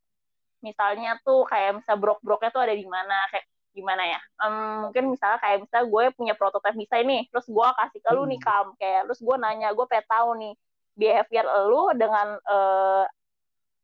[0.63, 4.19] misalnya tuh kayak misal brok-broknya tuh ada di mana kayak gimana ya?
[4.39, 8.23] Um, mungkin misalnya kayak misal gue punya prototipe desain nih terus gue kasih ke lu
[8.30, 8.47] nih hmm.
[8.47, 8.67] kam.
[8.80, 10.54] Kayak terus gue nanya gue pengen tahu nih
[10.93, 13.06] behavior lu dengan uh,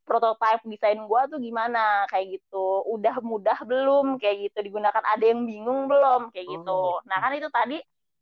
[0.07, 2.07] prototipe desain gue tuh gimana?
[2.07, 2.87] Kayak gitu.
[2.87, 4.21] Udah mudah belum?
[4.21, 4.57] Kayak gitu.
[4.71, 6.31] Digunakan ada yang bingung belum?
[6.31, 6.79] Kayak gitu.
[6.95, 7.03] oh.
[7.09, 7.77] nah kan itu tadi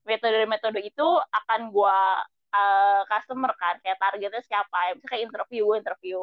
[0.08, 2.00] metode-metode itu akan gue
[2.56, 4.92] uh, customer kan kayak targetnya siapa ya?
[4.96, 6.20] Misalnya kayak interview gue interview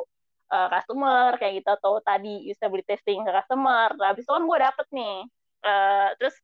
[0.55, 3.91] uh, customer kayak gitu atau tadi usability testing ke customer.
[3.99, 5.17] Nah, habis itu kan gue dapet nih
[5.67, 6.35] uh, terus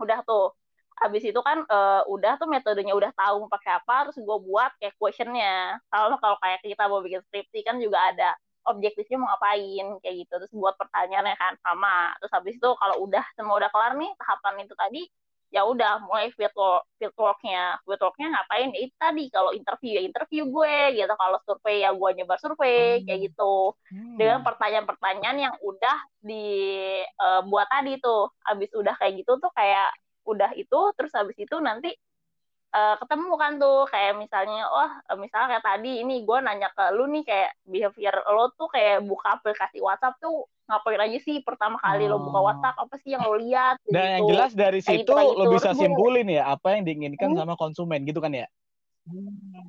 [0.00, 0.56] udah tuh.
[0.94, 4.94] Habis itu kan uh, udah tuh metodenya udah tahu pakai apa terus gue buat kayak
[4.96, 5.76] questionnya.
[5.90, 8.30] Kalau kalau kayak kita mau bikin skripsi kan juga ada
[8.64, 10.32] objektifnya mau ngapain kayak gitu.
[10.38, 12.14] Terus buat pertanyaannya kan sama.
[12.22, 15.02] Terus habis itu kalau udah semua udah kelar nih tahapan itu tadi
[15.54, 16.34] ya udah mulai
[17.14, 21.86] worknya field worknya ngapain ya itu tadi kalau interview ya interview gue gitu kalau survei
[21.86, 23.04] ya gue nyebar survei hmm.
[23.06, 23.54] kayak gitu
[23.94, 24.18] hmm.
[24.18, 29.94] dengan pertanyaan-pertanyaan yang udah dibuat eh, uh, tadi tuh abis udah kayak gitu tuh kayak
[30.26, 31.94] udah itu terus habis itu nanti
[32.74, 37.06] uh, ketemu kan tuh kayak misalnya oh misalnya kayak tadi ini gue nanya ke lu
[37.06, 42.08] nih kayak behavior lo tuh kayak buka aplikasi WhatsApp tuh ngapain aja sih pertama kali
[42.08, 42.16] oh.
[42.16, 42.44] lo buka oh.
[42.50, 44.10] WhatsApp apa sih yang lo lihat dan gitu.
[44.10, 45.54] yang jelas dari situ gitu, lo gitu.
[45.56, 47.38] bisa simpulin ya apa yang diinginkan hmm.
[47.38, 48.50] sama konsumen gitu kan ya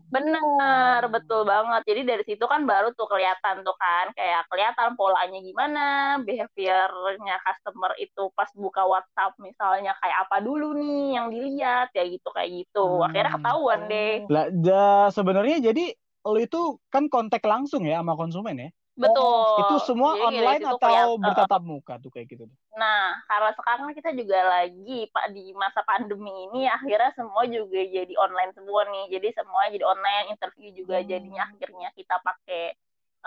[0.08, 1.84] Bener, betul banget.
[1.84, 5.88] Jadi dari situ kan baru tuh kelihatan tuh kan, kayak kelihatan polanya gimana,
[6.24, 12.30] behaviornya customer itu pas buka WhatsApp misalnya kayak apa dulu nih yang dilihat, kayak gitu
[12.32, 13.04] kayak gitu.
[13.04, 13.38] Akhirnya hmm.
[13.44, 14.16] ketahuan deh.
[14.32, 14.48] Lah,
[15.12, 15.86] sebenarnya jadi
[16.26, 18.70] lo itu kan kontak langsung ya sama konsumen ya?
[18.96, 19.60] Betul.
[19.60, 21.20] Itu semua Jadi online atau kelihatan.
[21.20, 22.48] bertatap muka tuh kayak gitu?
[22.80, 28.14] Nah, karena sekarang kita juga lagi Pak di masa pandemi ini akhirnya semua juga jadi
[28.16, 29.06] online semua nih.
[29.20, 31.08] Jadi semua jadi online, interview juga hmm.
[31.12, 32.64] jadinya akhirnya kita pakai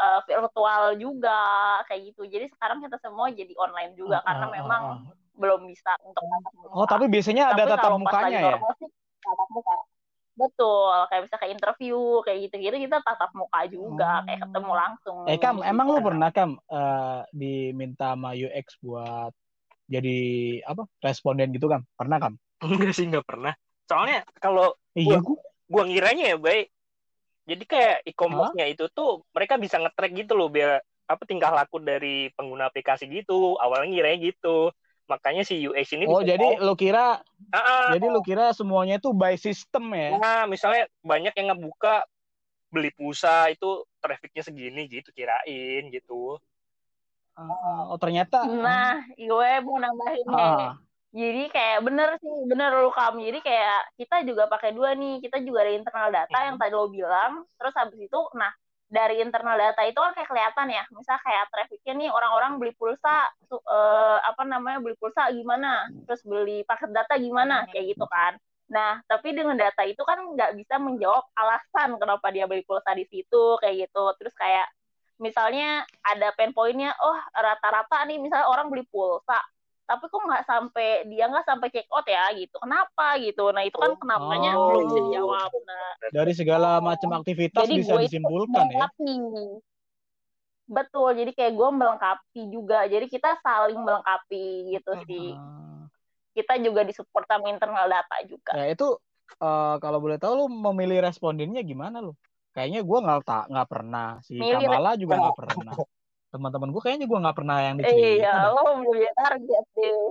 [0.00, 1.40] uh, virtual juga
[1.85, 2.24] kayak gitu.
[2.24, 6.24] Jadi sekarang kita semua jadi online juga uh, karena uh, memang uh, belum bisa untuk
[6.24, 6.72] tatap muka.
[6.72, 8.57] Oh, tapi biasanya ada tatap mukanya ya?
[8.57, 9.74] tatap muka
[10.38, 14.24] Betul, kayak bisa kayak interview, kayak gitu-gitu kita tatap muka juga, hmm.
[14.31, 15.18] kayak ketemu langsung.
[15.27, 15.66] Eh Kam, gitu.
[15.66, 19.35] emang lu pernah Kam uh, diminta sama UX buat
[19.90, 20.18] jadi
[20.62, 21.83] apa responden gitu Kam?
[21.98, 22.35] Pernah Kam?
[22.62, 23.51] Enggak sih, enggak pernah.
[23.90, 26.70] Soalnya kalau iya, gua, gua ngiranya ya baik.
[27.48, 32.31] Jadi kayak e-commerce-nya itu tuh mereka bisa nge-track gitu loh biar apa tingkah laku dari
[32.37, 33.59] pengguna aplikasi gitu.
[33.59, 34.70] Awalnya ngiranya gitu
[35.09, 37.18] makanya si UX ini oh jadi lo kira
[37.51, 40.21] uh, jadi lo kira semuanya itu by system ya?
[40.21, 42.05] Nah misalnya banyak yang ngebuka
[42.68, 46.37] beli pulsa itu trafficnya segini gitu kirain gitu.
[47.33, 50.75] Uh, oh ternyata nah gue mau nambahin uh.
[51.14, 55.25] jadi kayak bener sih bener lo kamu jadi kayak kita juga pakai dua nih.
[55.25, 56.47] Kita juga ada internal data hmm.
[56.53, 57.33] yang tadi lo bilang.
[57.57, 58.53] Terus habis itu nah
[58.88, 60.85] dari internal data itu kan kayak kelihatan ya.
[60.92, 65.87] Misal kayak trafficnya nih orang-orang beli pulsa uh, apa namanya beli pulsa gimana?
[66.09, 67.68] Terus beli paket data gimana?
[67.68, 68.40] Kayak gitu kan.
[68.68, 73.05] Nah, tapi dengan data itu kan nggak bisa menjawab alasan kenapa dia beli pulsa di
[73.09, 74.05] situ kayak gitu.
[74.20, 74.68] Terus kayak
[75.20, 79.40] misalnya ada pain pointnya, oh rata-rata nih misalnya orang beli pulsa,
[79.88, 82.57] tapi kok nggak sampai dia nggak sampai check out ya gitu.
[82.61, 83.48] Kenapa gitu?
[83.57, 84.68] Nah itu kan kenapanya oh.
[84.68, 85.51] belum bisa dijawab.
[85.64, 88.87] Nah, dari segala macam aktivitas jadi bisa disimpulkan ya.
[90.68, 92.85] Betul, jadi kayak gue melengkapi juga.
[92.85, 95.33] Jadi kita saling melengkapi gitu sih.
[95.33, 95.68] Uh
[96.38, 98.55] kita juga disupport sama internal data juga.
[98.55, 98.94] Ya itu
[99.42, 102.14] uh, kalau boleh tahu lu memilih respondennya gimana lu?
[102.55, 105.74] Kayaknya gue nggak tak nggak pernah si Milih Kamala juga nggak pernah.
[106.28, 108.20] Teman-teman gue kayaknya gue nggak pernah yang diceritakan.
[108.20, 110.02] Iya, lo belum target deh.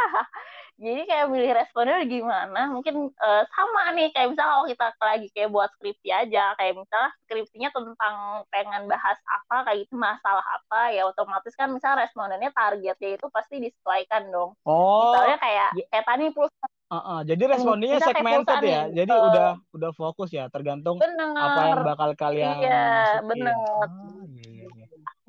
[0.80, 5.52] jadi kayak milih responnya gimana mungkin uh, sama nih kayak misalnya kalau kita lagi kayak
[5.52, 8.14] buat skripsi aja kayak misalnya skripsinya tentang
[8.48, 13.60] pengen bahas apa kayak gitu masalah apa ya otomatis kan misalnya respondennya targetnya itu pasti
[13.60, 16.50] disesuaikan dong oh misalnya kayak kayak tadi plus
[16.90, 18.90] Uh, uh, jadi respondennya segmented ya.
[18.90, 21.38] Nih, jadi uh, udah udah fokus ya, tergantung bener.
[21.38, 23.54] apa yang bakal kalian Iya, benar.
[23.54, 24.59] Oh, iya, iya, iya.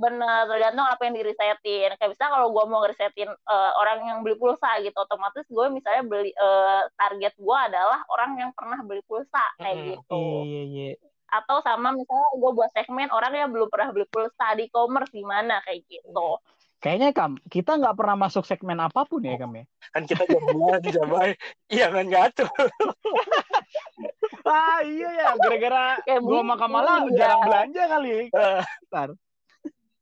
[0.02, 1.94] Bener, tergantung apa yang dirisetin.
[1.94, 6.02] Kayak misalnya kalau gue mau ngerisetin uh, orang yang beli pulsa gitu, otomatis gue misalnya
[6.02, 9.92] beli uh, target gue adalah orang yang pernah beli pulsa kayak mm -hmm.
[9.94, 10.24] gitu.
[10.42, 10.90] Iya, iya.
[11.30, 15.62] Atau sama misalnya gue buat segmen orang yang belum pernah beli pulsa di e-commerce gimana
[15.62, 16.42] kayak gitu.
[16.82, 19.70] Kayaknya Kam, kita nggak pernah masuk segmen apa pun ya Kam ya.
[19.94, 21.38] Kan kita jaman jaman,
[21.70, 22.50] iya kan ngatur.
[24.50, 27.22] ah iya ya, gara-gara gue sama Kamala ya.
[27.22, 28.34] jarang belanja kali.
[28.34, 28.66] Ya.
[28.90, 29.14] Ntar.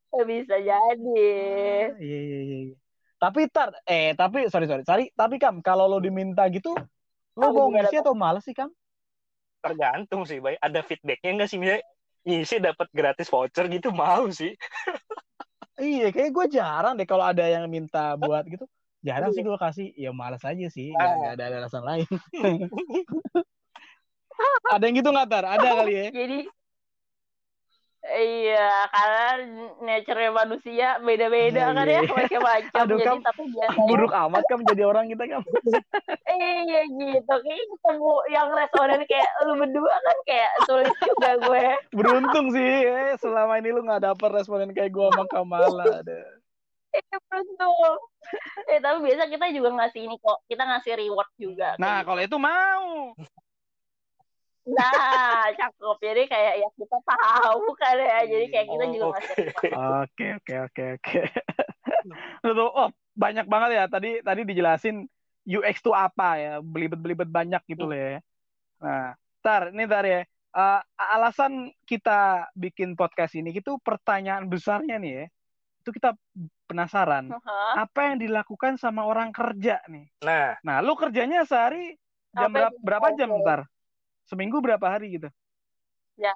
[0.10, 1.30] Bisa jadi.
[1.93, 2.76] Ah, iya, iya, iya.
[3.19, 6.72] Tapi tar, eh tapi sorry sorry, sorry tapi Kam kalau lo diminta gitu,
[7.36, 8.72] lo oh, mau ngisi atau males sih Kam?
[9.60, 10.56] Tergantung sih, baik.
[10.63, 11.84] Ada feedbacknya nggak sih misalnya
[12.24, 14.56] ngisi dapat gratis voucher gitu mau sih.
[15.84, 18.63] iya, kayak gue jarang deh kalau ada yang minta buat gitu.
[19.04, 21.36] Jarang sih gue kasih, ya males aja sih, nggak, ah.
[21.36, 22.08] ada alasan lain.
[24.76, 25.43] ada yang gitu nggak tar?
[25.43, 26.08] Ada kali ya?
[26.24, 26.39] Jadi
[28.00, 29.28] Iya, karena
[29.84, 32.84] nature manusia beda-beda kan ya, macam-macam.
[32.88, 33.88] Aduh, jadi, tapi biasanya...
[33.92, 35.42] buruk amat kan menjadi orang kita kan.
[36.32, 41.66] iya gitu, kayak ketemu yang restoran kayak lu berdua kan kayak sulit juga gue.
[41.92, 46.00] Beruntung sih, eh, selama ini lu gak dapet responden kayak gue sama Kamala.
[46.00, 46.40] Ada.
[46.90, 48.00] Iya beruntung.
[48.72, 51.76] Eh tapi biasa kita juga ngasih ini kok, kita ngasih reward juga.
[51.78, 53.14] Nah kalau itu mau.
[54.76, 55.98] Nah, cakep.
[56.02, 58.20] Jadi kayak ya kita tahu kan ya.
[58.26, 59.46] Jadi kayak kita oh, juga masih
[60.04, 61.22] Oke, oke, oke, oke.
[62.76, 63.86] Oh, banyak banget ya.
[63.90, 65.06] Tadi tadi dijelasin
[65.48, 66.54] UX itu apa ya.
[66.62, 68.20] Belibet-belibet banyak gitu loh ya.
[68.80, 70.22] Nah, tar, ini tar ya.
[70.50, 75.26] Uh, alasan kita bikin podcast ini itu pertanyaan besarnya nih ya.
[75.86, 76.18] Itu kita
[76.70, 77.34] penasaran.
[77.34, 77.74] Uh-huh.
[77.78, 80.10] Apa yang dilakukan sama orang kerja nih?
[80.26, 81.98] Nah, nah lu kerjanya sehari
[82.34, 83.66] jam berapa, berapa jam ntar?
[84.30, 85.30] Seminggu berapa hari gitu?
[86.22, 86.32] Ya.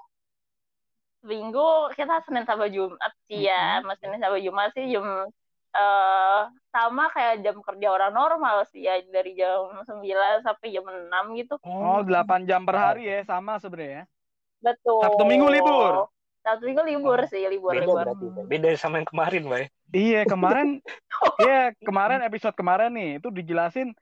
[1.21, 3.79] Seminggu kita Senin sampai Jumat sih ya.
[3.79, 3.97] Mm -hmm.
[4.01, 5.29] Senin sampai Jumat sih jam
[5.77, 6.41] uh,
[6.73, 10.01] sama kayak jam kerja orang normal sih ya dari jam 9
[10.41, 11.55] sampai jam 6 gitu.
[11.61, 14.03] Oh, 8 jam per hari ya, sama sebenarnya.
[14.03, 14.73] Ya?
[14.73, 15.01] Betul.
[15.05, 16.09] Sabtu Minggu libur.
[16.43, 17.29] Sabtu Minggu libur oh.
[17.29, 18.05] sih, libur beda, libur.
[18.09, 18.25] Berarti.
[18.49, 19.63] Beda sama yang kemarin, Bay.
[19.93, 20.81] Iya, kemarin
[21.45, 23.93] Iya, kemarin episode kemarin nih itu dijelasin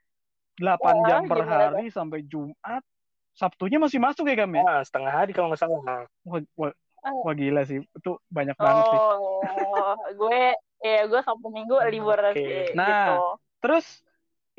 [0.57, 2.83] 8 oh, jam per hari sampai Jumat
[3.31, 4.59] Sabtunya masih masuk ya kami?
[4.59, 4.63] Ya?
[4.67, 5.79] Ah, setengah hari kalau nggak salah.
[6.27, 8.99] Wah, wah, wah gila sih, itu banyak banget sih.
[8.99, 10.41] Oh, gue
[10.81, 12.35] ya gue Sabtu Minggu libur okay.
[12.35, 12.77] sih.
[12.77, 13.17] Nah, gitu.
[13.63, 13.85] terus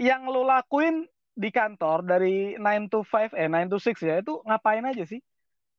[0.00, 4.40] yang lo lakuin di kantor dari 9 to 5 eh 9 to 6 ya itu
[4.44, 5.20] ngapain aja sih?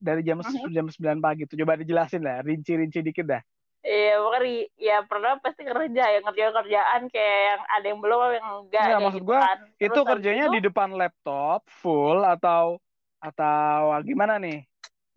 [0.04, 0.70] Dari jam uh -huh.
[0.72, 3.42] jam 9 pagi tuh coba dijelasin lah, rinci-rinci dikit dah.
[3.84, 8.48] Iya, pokoknya ya pernah pasti kerja ya ngerjain kerjaan kayak yang ada yang belum yang
[8.64, 8.86] enggak.
[8.88, 9.60] Iya, maksud gua kan.
[9.76, 12.80] itu kerjanya itu, di depan laptop full atau
[13.20, 14.64] atau gimana nih?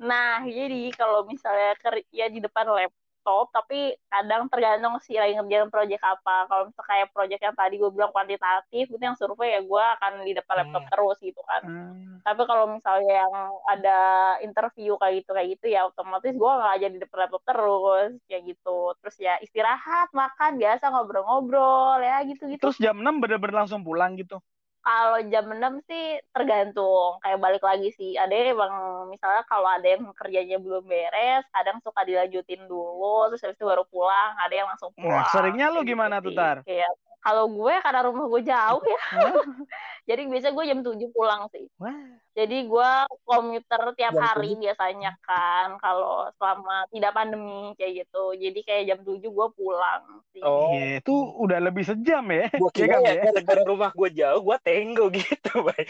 [0.02, 5.66] Nah, jadi kalau misalnya kerja di depan laptop laptop tapi kadang tergantung sih lagi ngerjain
[5.66, 6.46] proyek apa.
[6.46, 10.12] Kalau misalnya kayak proyek yang tadi gue bilang kuantitatif itu yang survei ya gue akan
[10.22, 10.92] di depan laptop hmm.
[10.94, 11.62] terus gitu kan.
[11.66, 12.18] Hmm.
[12.26, 13.34] tapi kalau misalnya yang
[13.70, 13.98] ada
[14.42, 18.38] interview kayak gitu kayak gitu ya otomatis gue nggak aja di depan laptop terus ya
[18.46, 18.78] gitu.
[19.02, 24.14] Terus ya istirahat makan biasa ngobrol-ngobrol ya gitu gitu terus jam 6 bener-bener langsung pulang
[24.14, 24.38] gitu
[24.86, 27.18] kalau jam 6 sih tergantung.
[27.18, 28.14] Kayak balik lagi sih.
[28.14, 28.72] Ada emang
[29.10, 33.82] misalnya kalau ada yang kerjanya belum beres kadang suka dilanjutin dulu terus habis itu baru
[33.88, 36.56] pulang ada yang langsung pulang nah, seringnya lu gimana gitu tuh tar?
[36.62, 39.00] Kayak kalau gue karena rumah gue jauh ya.
[40.08, 41.66] Jadi biasa gue jam 7 pulang sih.
[41.82, 42.22] Wah.
[42.36, 42.90] jadi gue
[43.24, 44.62] komuter tiap jam hari 7.
[44.62, 48.36] biasanya kan kalau selama tidak pandemi kayak gitu.
[48.38, 50.44] Jadi kayak jam 7 gue pulang sih.
[50.46, 50.70] Oh.
[50.70, 52.46] Iya, itu udah lebih sejam ya.
[52.54, 53.22] Gue iya kira ya, ya?
[53.34, 55.88] gara-gara rumah gue jauh gue tenggo gitu baik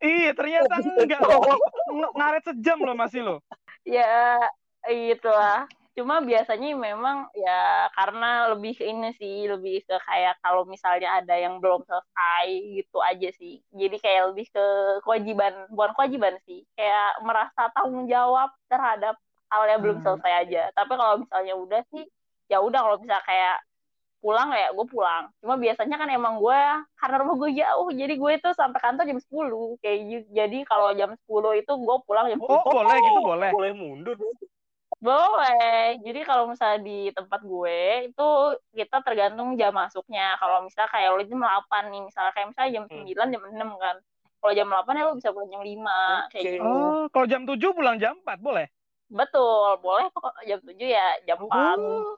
[0.00, 1.20] iya ternyata enggak.
[1.92, 3.36] Ng ngaret sejam loh masih lo
[3.86, 4.38] ya
[4.86, 11.20] itulah cuma biasanya memang ya karena lebih ke ini sih lebih ke kayak kalau misalnya
[11.20, 12.48] ada yang belum selesai
[12.80, 13.60] gitu aja sih.
[13.76, 14.66] Jadi kayak lebih ke
[15.04, 19.20] kewajiban bukan kewajiban sih kayak merasa tanggung jawab terhadap
[19.52, 20.04] hal yang belum hmm.
[20.08, 20.62] selesai aja.
[20.72, 22.08] Tapi kalau misalnya udah sih
[22.48, 23.60] ya udah kalau bisa kayak
[24.24, 25.28] pulang ya gue pulang.
[25.44, 26.62] Cuma biasanya kan emang gue
[26.96, 29.98] karena rumah gue jauh jadi gue itu sampai kantor jam 10 kayak
[30.32, 33.50] jadi kalau jam 10 itu gue pulang jam 10 oh, boleh gitu boleh.
[33.52, 34.16] Boleh mundur
[35.02, 35.98] boleh.
[35.98, 38.28] Jadi kalau misalnya di tempat gue itu
[38.70, 40.38] kita tergantung jam masuknya.
[40.38, 43.04] Kalau misalnya kayak lo jam 8 nih, misalnya kayak misalnya jam hmm.
[43.10, 43.96] 9, jam 6 kan.
[44.38, 46.30] Kalau jam 8 ya lo bisa pulang jam 5 okay.
[46.30, 46.62] kayak gitu.
[46.62, 48.66] Oh, kalau jam 7 pulang jam 4 boleh?
[49.12, 51.50] Betul, boleh kok jam 7 ya jam 4.
[51.50, 52.14] Oh.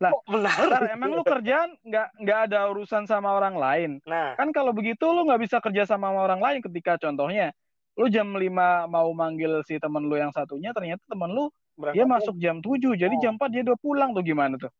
[0.00, 0.56] Lah, oh, benar.
[0.96, 3.90] emang lu kerjaan nggak nggak ada urusan sama orang lain.
[4.08, 7.52] Nah, kan kalau begitu lu nggak bisa kerja sama orang lain ketika contohnya
[8.00, 8.40] lu jam 5
[8.88, 12.94] mau manggil si temen lu yang satunya ternyata temen lu Berangkat dia masuk jam 7
[12.96, 13.20] jadi oh.
[13.20, 14.72] jam 4 dia udah pulang tuh gimana tuh?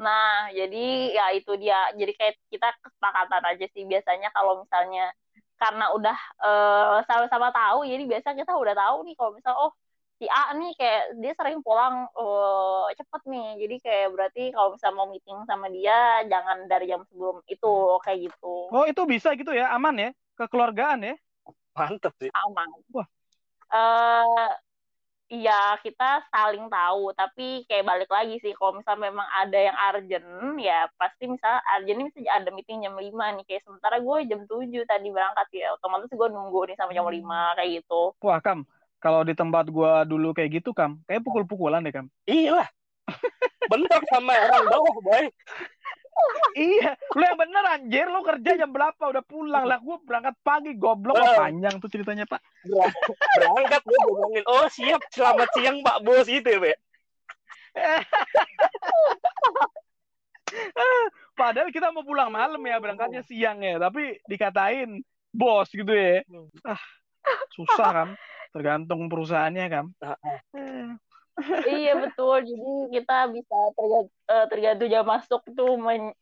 [0.00, 1.92] Nah jadi ya itu dia.
[1.94, 3.84] Jadi kayak kita kesepakatan aja sih.
[3.84, 5.12] Biasanya kalau misalnya
[5.60, 9.72] karena udah uh, sama-sama tahu jadi biasa kita udah tahu nih kalau misal oh
[10.16, 13.48] si A nih kayak dia sering pulang uh, cepet nih.
[13.64, 17.72] Jadi kayak berarti kalau misal mau meeting sama dia jangan dari jam sebelum itu
[18.04, 18.54] kayak gitu.
[18.72, 19.72] Oh itu bisa gitu ya?
[19.72, 20.10] Aman ya?
[20.36, 21.14] Kekeluargaan ya?
[21.76, 22.30] Mantep sih.
[22.32, 22.68] Aman.
[22.92, 23.08] Wah.
[23.70, 24.50] Uh,
[25.30, 30.26] Iya, kita saling tahu, tapi kayak balik lagi sih, kalau misalnya memang ada yang urgent,
[30.58, 34.42] ya pasti misalnya urgent ini bisa ada meeting jam 5 nih, kayak sementara gue jam
[34.50, 37.54] 7 tadi berangkat ya, otomatis gue nunggu nih sampai jam 5, hmm.
[37.62, 38.02] kayak gitu.
[38.26, 38.66] Wah, Kam,
[38.98, 42.10] kalau di tempat gue dulu kayak gitu, Kam, kayak pukul-pukulan deh, Kam.
[42.26, 42.68] Iya lah.
[43.70, 45.30] Bentar sama orang bawah, boy
[46.56, 48.98] iya, lu yang bener anjir, lu kerja jam berapa?
[48.98, 49.64] Udah pulang.
[49.66, 50.74] Lah, gue berangkat pagi.
[50.74, 51.38] Goblok oh.
[51.38, 52.42] panjang tuh ceritanya pak.
[53.38, 56.76] Berangkat gue ngomongin, oh siap, selamat siang pak bos itu ya.
[61.38, 66.26] Padahal kita mau pulang malam ya, berangkatnya siang ya, tapi dikatain bos gitu ya.
[66.66, 66.82] Ah,
[67.54, 68.08] susah kan,
[68.50, 69.86] tergantung perusahaannya kan.
[71.38, 72.42] Ah, ah iya betul.
[72.42, 75.72] Jadi kita bisa tergantung, uh, tergantung jam masuk tuh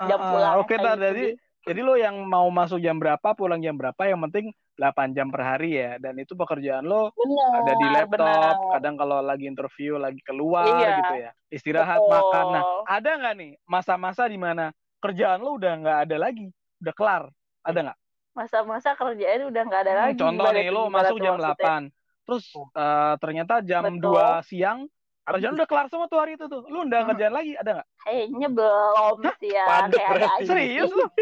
[0.05, 0.91] jam uh, pulang oke okay, gitu.
[1.01, 1.25] jadi
[1.69, 5.43] jadi lo yang mau masuk jam berapa pulang jam berapa yang penting 8 jam per
[5.43, 6.01] hari ya.
[6.01, 8.73] Dan itu pekerjaan lo benar, ada di laptop benar.
[8.79, 10.97] kadang kalau lagi interview lagi keluar iya.
[11.03, 11.31] gitu ya.
[11.53, 12.15] Istirahat betul.
[12.15, 12.45] makan.
[12.55, 16.47] Nah ada nggak nih masa-masa di mana kerjaan lo udah nggak ada lagi?
[16.81, 17.23] Udah kelar.
[17.67, 17.99] Ada nggak?
[18.33, 20.17] Masa-masa kerjaan udah nggak ada hmm, lagi.
[20.17, 21.93] contoh nih lo masuk jam 8
[22.29, 22.45] terus
[22.77, 24.21] uh, ternyata jam Betul.
[24.21, 24.85] 2 siang
[25.29, 26.65] Kerjaan udah kelar semua tuh hari itu tuh.
[26.73, 27.89] Lu udah kerjaan lagi ada nggak?
[28.01, 29.65] Kayaknya belum sih ya.
[29.93, 31.05] Kayak ada Serius lu?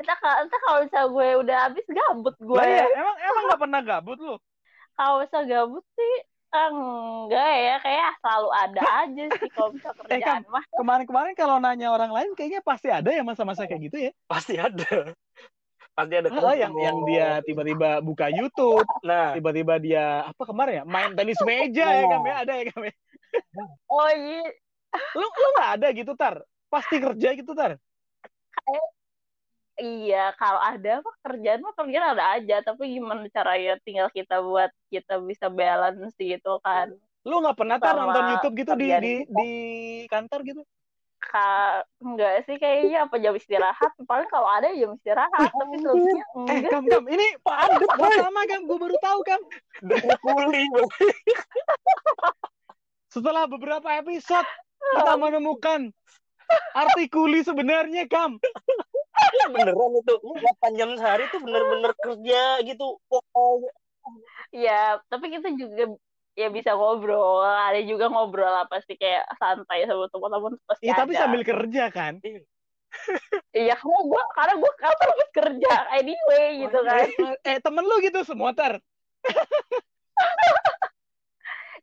[0.00, 2.56] Entah, entah kalau misalnya gue udah habis gabut gue.
[2.56, 2.88] Nah, iya.
[2.88, 4.34] Emang emang gak pernah gabut lu?
[4.96, 6.14] Kalau misalnya gabut sih
[6.50, 10.64] enggak ya kayak selalu ada aja sih kalau bisa kerjaan eh, kan, mah.
[10.74, 14.12] Kemarin-kemarin kalau nanya orang lain kayaknya pasti ada ya masa-masa kayak gitu ya.
[14.26, 15.14] Pasti ada
[15.94, 20.84] pasti ada oh, yang yang dia tiba-tiba buka YouTube nah tiba-tiba dia apa kemarin ya
[20.88, 22.94] main tenis meja ya kan ya ada ya kan ya
[23.90, 24.46] oh iya.
[25.14, 26.42] Lu lu nggak ada gitu tar?
[26.70, 27.78] Pasti kerja gitu tar?
[28.50, 28.86] Kayak
[29.80, 32.56] iya kalau ada apa kerjaan mah kerjaan ada aja.
[32.62, 36.90] Tapi gimana caranya tinggal kita buat kita bisa balance gitu kan?
[37.22, 39.52] Lu nggak pernah tar nonton YouTube gitu di di di
[40.10, 40.62] kantor gitu?
[41.20, 43.04] Ka, enggak sih kayaknya.
[43.04, 43.92] Apa jam istirahat?
[44.08, 47.76] Paling kalau ada jam istirahat tapi selebihnya enggak eh kam kam ini ada
[48.24, 49.40] sama kam gue baru tahu kam
[50.24, 50.64] kuli
[53.10, 54.46] setelah beberapa episode
[54.80, 55.90] kita menemukan
[56.72, 58.38] arti kuli sebenarnya kam
[59.50, 60.14] beneran itu.
[60.18, 63.70] 8 jam sehari itu bener-bener kerja gitu pokoknya.
[64.50, 65.94] Ya tapi kita juga
[66.38, 67.44] ya bisa ngobrol.
[67.44, 72.18] Ada juga ngobrol apa sih kayak santai sama teman-teman pasti ya, tapi sambil kerja kan?
[73.54, 73.76] Iya.
[73.78, 75.72] Karena gue karena gue kan harus kerja.
[75.94, 77.06] Anyway gitu kan.
[77.46, 78.80] Eh temen lu gitu semua ter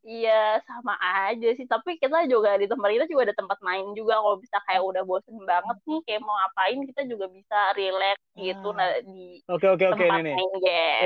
[0.07, 1.67] Iya sama aja sih.
[1.67, 4.15] Tapi kita juga di tempat kita juga ada tempat main juga.
[4.15, 8.67] Kalau bisa kayak udah bosen banget nih kayak mau ngapain kita juga bisa relax gitu.
[8.71, 10.05] Nah, di oke oke oke.
[10.07, 10.35] ini nih.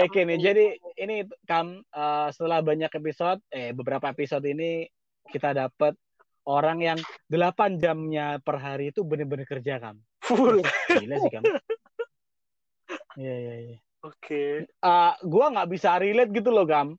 [0.05, 0.37] oke nih.
[0.37, 0.45] gitu.
[0.45, 0.65] jadi
[1.01, 1.15] ini
[1.49, 4.85] kam uh, setelah banyak episode eh beberapa episode ini
[5.33, 5.97] kita dapat
[6.45, 6.99] orang yang
[7.29, 10.61] 8 jamnya per hari itu bener-bener kerja kam full.
[10.93, 11.41] Gila sih kam
[13.21, 13.77] iya iya iya.
[14.01, 14.17] Oke.
[14.17, 14.51] Okay.
[14.81, 16.97] Uh, gue nggak bisa relate gitu loh, Gam.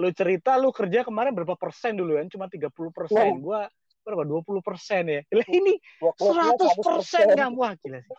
[0.00, 2.26] Lu cerita lu kerja kemarin berapa persen dulu kan?
[2.30, 3.38] Cuma 30 persen.
[3.38, 3.60] Gue
[4.04, 4.22] berapa?
[4.22, 5.20] 20 persen ya.
[5.32, 7.56] Lah ini 100 persen Gam.
[7.56, 8.16] Wah gila sih.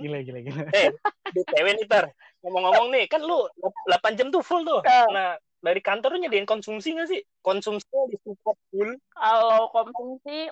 [0.00, 0.64] Gila, gila, gila.
[0.72, 0.88] Eh,
[1.36, 1.86] BTW nih.
[2.40, 3.44] Ngomong-ngomong nih, kan lu
[3.84, 4.80] 8 jam tuh full tuh.
[4.86, 7.20] Nah, dari kantor lu nyediain konsumsi nggak sih?
[7.44, 8.96] Konsumsinya di support full?
[9.12, 10.48] Kalau konsumsi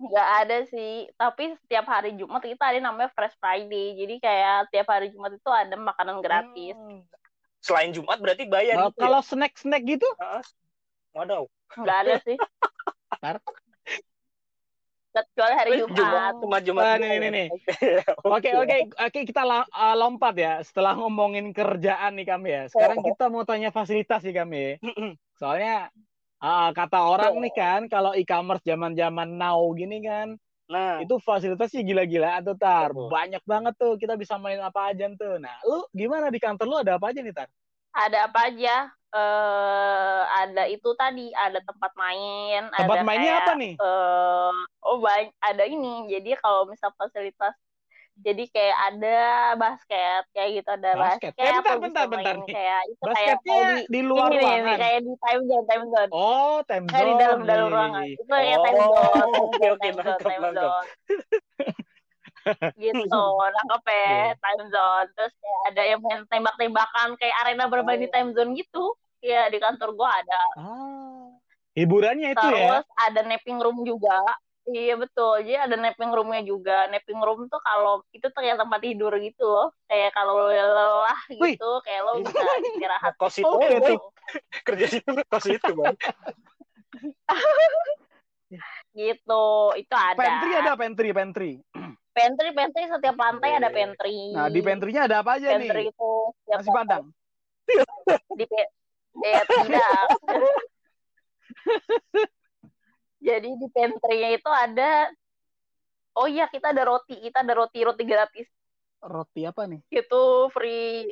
[0.00, 4.88] nggak ada sih tapi setiap hari Jumat kita ada namanya Fresh Friday jadi kayak tiap
[4.88, 7.04] hari Jumat itu ada makanan gratis hmm.
[7.60, 9.02] Selain Jumat berarti bayar nah, gitu ya?
[9.04, 9.28] kalau ya?
[9.28, 10.08] snack snack gitu
[11.16, 11.46] waduh
[11.76, 12.36] nggak ada sih
[15.10, 15.96] kecuali hari Jumat.
[15.98, 16.82] Jumat cuma Jumat.
[16.86, 17.48] Nah, nih, nih, nih.
[18.30, 20.54] Oke, oke, oke, kita uh, lompat ya.
[20.62, 22.62] Setelah ngomongin kerjaan nih kami ya.
[22.70, 24.78] Sekarang kita mau tanya fasilitas sih kami.
[25.40, 25.90] Soalnya
[26.38, 30.38] uh, kata orang nih kan, kalau e-commerce zaman-zaman now gini kan,
[30.70, 32.94] Nah, itu fasilitasnya gila-gila tuh Tar.
[32.94, 35.42] Banyak banget tuh kita bisa main apa aja tuh.
[35.42, 37.50] Nah, lu gimana di kantor lu ada apa aja nih Tar?
[37.90, 38.94] Ada apa aja?
[39.14, 44.54] uh, ada itu tadi ada tempat main tempat ada mainnya kayak, apa nih uh,
[44.86, 47.54] oh banyak ada ini jadi kalau misal fasilitas
[48.20, 49.20] jadi kayak ada
[49.56, 51.40] basket kayak gitu ada basket, basket.
[51.40, 52.34] Eh, bentar bentar bentar.
[52.36, 54.60] nih kayak itu basketnya kayak di, di luar ini, ruangan?
[54.60, 56.10] ini, kayak di time zone time zone.
[56.12, 58.04] Oh time zone kayak di dalam dalam ruangan.
[58.04, 60.72] Itu kayak oh, time zone oke oke nangkep nangkep.
[62.80, 64.28] gitu nangkep ya yeah.
[64.36, 65.08] time zone.
[65.16, 68.02] Terus kayak ada yang main tembak-tembakan kayak arena bermain oh.
[68.04, 68.84] di time zone gitu.
[69.20, 70.42] Ya di kantor gua ada.
[70.56, 71.28] Ah.
[71.70, 72.82] hiburannya itu terus, ya?
[72.82, 74.18] Terus ada napping room juga
[74.68, 75.40] iya betul.
[75.40, 76.84] Jadi ada napping roomnya juga.
[76.92, 79.72] Napping room tuh kalau itu kayak tempat tidur gitu loh.
[79.88, 81.80] Kayak kalau lelah gitu Wih.
[81.86, 82.36] kayak lo bisa
[82.68, 83.14] istirahat.
[83.16, 83.94] Kos itu oh, gitu.
[84.66, 85.96] kerja di kos itu bang.
[88.90, 89.46] Gitu.
[89.78, 90.18] Itu ada.
[90.18, 91.52] Pantry ada pantry pantry.
[92.18, 92.90] Pantry pantry.
[92.90, 94.34] Setiap lantai ada pantry.
[94.34, 96.12] Nah di pantrynya ada apa aja pantry nih itu
[96.50, 97.06] nasi padang.
[98.34, 98.46] di
[99.22, 100.06] eh tidak
[103.20, 105.12] jadi di pantry-nya itu ada
[106.16, 108.48] oh iya kita ada roti kita ada roti roti gratis
[109.00, 111.08] roti apa nih itu free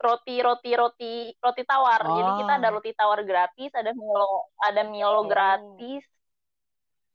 [0.00, 2.16] roti roti roti roti tawar oh.
[2.16, 2.72] jadi kita ada ah.
[2.72, 5.24] roti tawar gratis ada Milo ada Milo oh.
[5.28, 6.02] gratis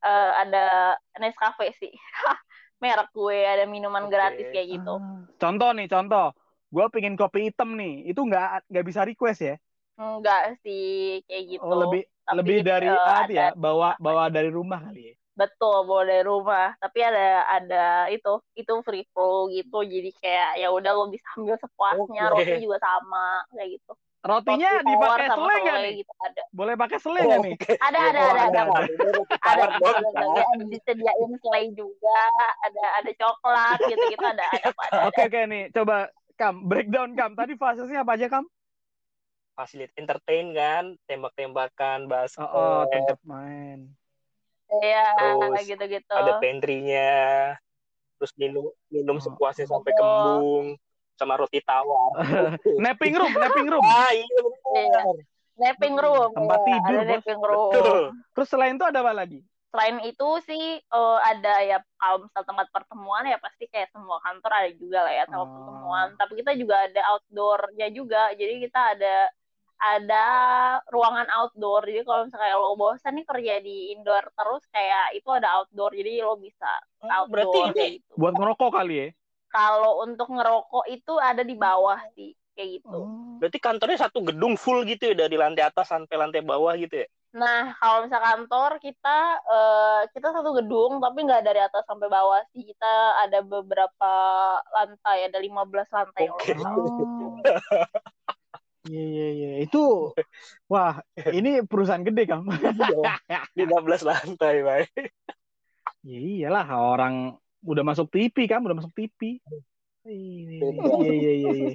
[0.05, 1.91] uh, ada Nescafe sih
[2.83, 4.13] merek gue ada minuman okay.
[4.13, 5.25] gratis kayak gitu ah.
[5.41, 6.27] contoh nih contoh
[6.69, 9.55] gue pengen kopi hitam nih itu nggak nggak bisa request ya
[9.95, 14.51] enggak sih kayak gitu oh, lebih tapi, lebih dari uh, ada, ya bawa bawa dari
[14.51, 19.83] rumah kali ya betul bawa dari rumah tapi ada ada itu itu free flow gitu
[19.83, 22.33] jadi kayak ya udah lo bisa ambil sepuasnya okay.
[22.33, 23.93] roti juga sama kayak gitu
[24.25, 25.93] Rotinya roti dipakai selai nggak nih?
[26.01, 26.43] Gitu, ada.
[26.49, 27.55] Boleh pakai selai nggak oh, nih?
[27.85, 28.61] Ada ada ada ada.
[29.45, 29.63] Ada
[30.49, 32.19] ada disediain selai juga,
[32.65, 34.69] ada ada coklat gitu gitu ada ada.
[35.13, 36.09] Oke oke nih, coba
[36.41, 37.37] Kam breakdown Kam.
[37.37, 38.49] Tadi fasenya apa aja Kam?
[39.55, 42.43] Fasilitas entertain kan, tembak-tembakan, basket.
[42.51, 43.87] Oh, oh main.
[44.83, 45.07] Iya,
[45.63, 46.11] gitu-gitu.
[46.11, 47.55] Ada pantry-nya.
[48.19, 50.65] Terus minum minum oh, sepuasnya oh, sampai kembung
[51.15, 52.11] sama roti tawar.
[52.83, 53.85] napping room, napping room.
[53.87, 54.27] Ah, iya
[54.75, 55.01] Iya.
[55.55, 56.31] Napping room.
[56.35, 56.99] Tempat ya, tidur.
[56.99, 57.71] Ada napping room.
[57.71, 58.03] Betul.
[58.35, 59.39] Terus selain itu ada apa lagi?
[59.71, 64.51] Selain itu sih uh, ada ya kalau misal tempat pertemuan ya pasti kayak semua kantor
[64.55, 65.51] ada juga lah ya tempat oh.
[65.51, 66.07] pertemuan.
[66.19, 68.23] Tapi kita juga ada outdoornya juga.
[68.35, 69.15] Jadi kita ada
[69.75, 70.25] ada
[70.87, 75.61] ruangan outdoor jadi kalau misalnya lo bosan nih kerja di indoor terus kayak itu ada
[75.61, 76.71] outdoor jadi lo bisa
[77.03, 78.13] oh, outdoor berarti ini gitu.
[78.15, 79.07] buat ngerokok kali ya
[79.51, 83.35] kalau untuk ngerokok itu ada di bawah sih kayak gitu oh.
[83.43, 87.07] berarti kantornya satu gedung full gitu ya dari lantai atas sampai lantai bawah gitu ya
[87.35, 92.39] nah kalau misal kantor kita uh, kita satu gedung tapi nggak dari atas sampai bawah
[92.55, 92.93] sih kita
[93.27, 94.13] ada beberapa
[94.71, 95.51] lantai ada 15
[95.91, 96.55] lantai okay.
[96.63, 97.35] oh.
[98.85, 100.13] Iya iya iya itu
[100.69, 101.01] wah
[101.33, 102.45] ini perusahaan gede kan.
[102.45, 103.57] 15
[104.09, 105.09] lantai, baik.
[106.05, 107.33] Ya iyalah orang
[107.65, 109.41] udah masuk TV kan, udah masuk TV.
[110.05, 110.69] Iya
[111.01, 111.73] iya iya iya.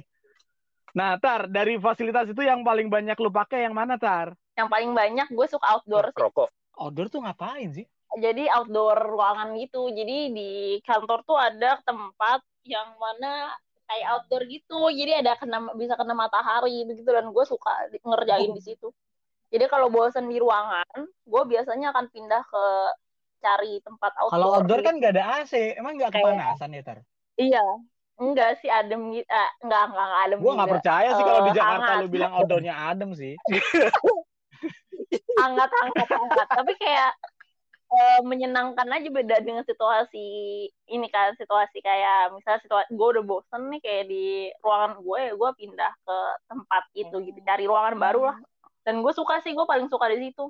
[0.91, 4.35] Nah, Tar, dari fasilitas itu yang paling banyak lu pakai yang mana, Tar?
[4.59, 6.19] Yang paling banyak gue suka outdoor sih.
[6.19, 6.49] Rokok.
[6.75, 7.87] Outdoor tuh ngapain sih?
[8.19, 9.87] Jadi outdoor ruangan gitu.
[9.91, 10.51] Jadi di
[10.83, 13.55] kantor tuh ada tempat yang mana
[13.91, 18.55] kayak outdoor gitu jadi ada kena bisa kena matahari begitu dan gue suka ngerjain oh.
[18.55, 18.87] di situ
[19.51, 22.65] jadi kalau bosan di ruangan gue biasanya akan pindah ke
[23.43, 26.99] cari tempat outdoor kalau outdoor kan gak ada AC emang gak kepanasan ya tar
[27.35, 27.63] iya
[28.21, 29.25] Enggak sih adem gitu.
[29.25, 30.37] Eh, enggak, enggak, enggak adem.
[30.45, 32.03] Gue enggak percaya sih kalau di eh, Jakarta hangat.
[32.05, 33.33] lu bilang outdoornya adem sih.
[35.41, 36.47] hangat, hangat, hangat.
[36.53, 37.11] Tapi kayak
[37.91, 40.27] uh, menyenangkan aja beda dengan situasi
[40.87, 44.25] ini kan situasi kayak misalnya situasi gue udah bosen nih kayak di
[44.63, 46.17] ruangan gue ya gue pindah ke
[46.47, 48.37] tempat itu gitu cari ruangan baru lah.
[48.81, 50.49] Dan gue suka sih gue paling suka di situ.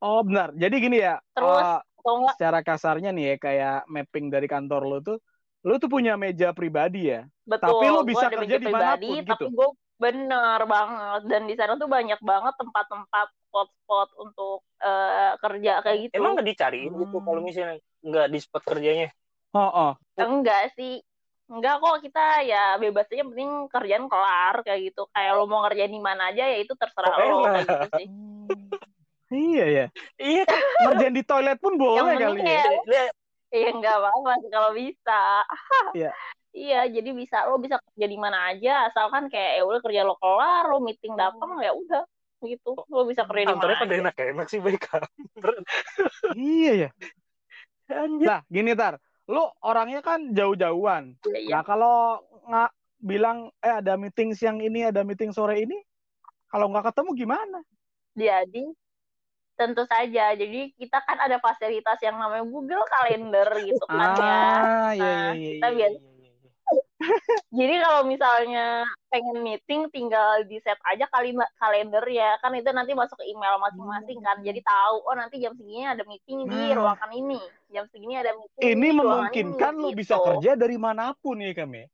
[0.00, 0.54] Oh benar.
[0.56, 5.18] Jadi gini ya terus uh, secara kasarnya nih ya kayak mapping dari kantor lo tuh
[5.60, 7.26] lo tuh punya meja pribadi ya?
[7.44, 9.46] Betul tapi lo bisa kerja di mana pun gitu.
[9.52, 9.68] gue
[10.00, 11.20] bener banget.
[11.28, 16.48] Dan di sana tuh banyak banget tempat-tempat spot-spot untuk uh, kerja kayak gitu emang nggak
[16.54, 17.02] dicariin gitu hmm.
[17.10, 19.08] gitu kalau misalnya nggak di spot kerjanya
[19.58, 19.92] oh, oh.
[20.14, 21.02] enggak sih
[21.50, 25.02] Enggak kok kita ya bebas aja penting kerjaan kelar kayak gitu.
[25.10, 28.06] Kayak lo mau ngerjain di mana aja ya itu terserah oh, lo kayak gitu sih.
[29.50, 29.86] iya ya.
[30.14, 30.44] Iya
[30.86, 33.10] ngerjain di toilet pun boleh kali ya.
[33.50, 35.20] Iya enggak apa-apa sih kalau bisa.
[35.90, 36.14] Iya.
[36.50, 40.18] iya, jadi bisa lo bisa kerja di mana aja asalkan kayak ya udah kerja lo
[40.18, 42.02] kelar, lo meeting datang ya udah
[42.44, 42.72] gitu.
[42.88, 43.76] Lo bisa kerja di mana.
[43.76, 44.88] pada enak enak sih baik
[46.38, 46.90] iya ya.
[47.90, 51.14] Nah, gini tar lu orangnya kan jauh-jauhan.
[51.30, 51.48] Ya, ya.
[51.54, 52.18] Nah kalau
[52.50, 55.78] nggak bilang eh ada meeting siang ini, ada meeting sore ini,
[56.50, 57.58] kalau nggak ketemu gimana?
[58.18, 58.74] Jadi
[59.54, 60.34] tentu saja.
[60.34, 64.18] Jadi kita kan ada fasilitas yang namanya Google Calendar gitu kan ya.
[64.18, 64.26] ah, ya.
[64.26, 66.09] Nah, iya, iya, iya, kita iya, biasa iya,
[67.58, 72.36] jadi kalau misalnya pengen meeting tinggal di set aja kali kalender ya.
[72.44, 74.36] Kan itu nanti masuk ke email masing-masing kan.
[74.44, 76.76] Jadi tahu oh nanti jam segini ada meeting di nah.
[76.76, 77.40] ruangan ini.
[77.72, 79.98] Jam segini ada meeting ini memungkinkan lo gitu.
[80.04, 81.88] bisa kerja dari mana pun ya kami ya?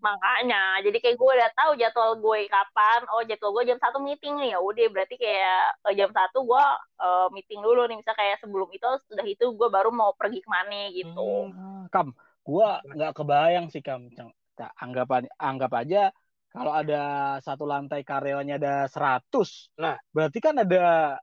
[0.00, 3.00] makanya jadi kayak gue udah tahu jadwal gue kapan.
[3.12, 4.56] Oh jadwal gue jam satu meeting nih.
[4.56, 6.64] Ya udah berarti kayak uh, jam satu gue
[7.04, 8.00] uh, meeting dulu nih.
[8.00, 11.52] Misal kayak sebelum itu sudah itu gue baru mau pergi ke mana gitu.
[11.52, 12.16] Hmm, kam
[12.50, 14.10] gua nggak kebayang sih kam.
[14.58, 16.10] Anggap anggap aja
[16.50, 19.96] kalau ada satu lantai karyawannya ada 100 nah.
[20.10, 21.16] berarti kan ada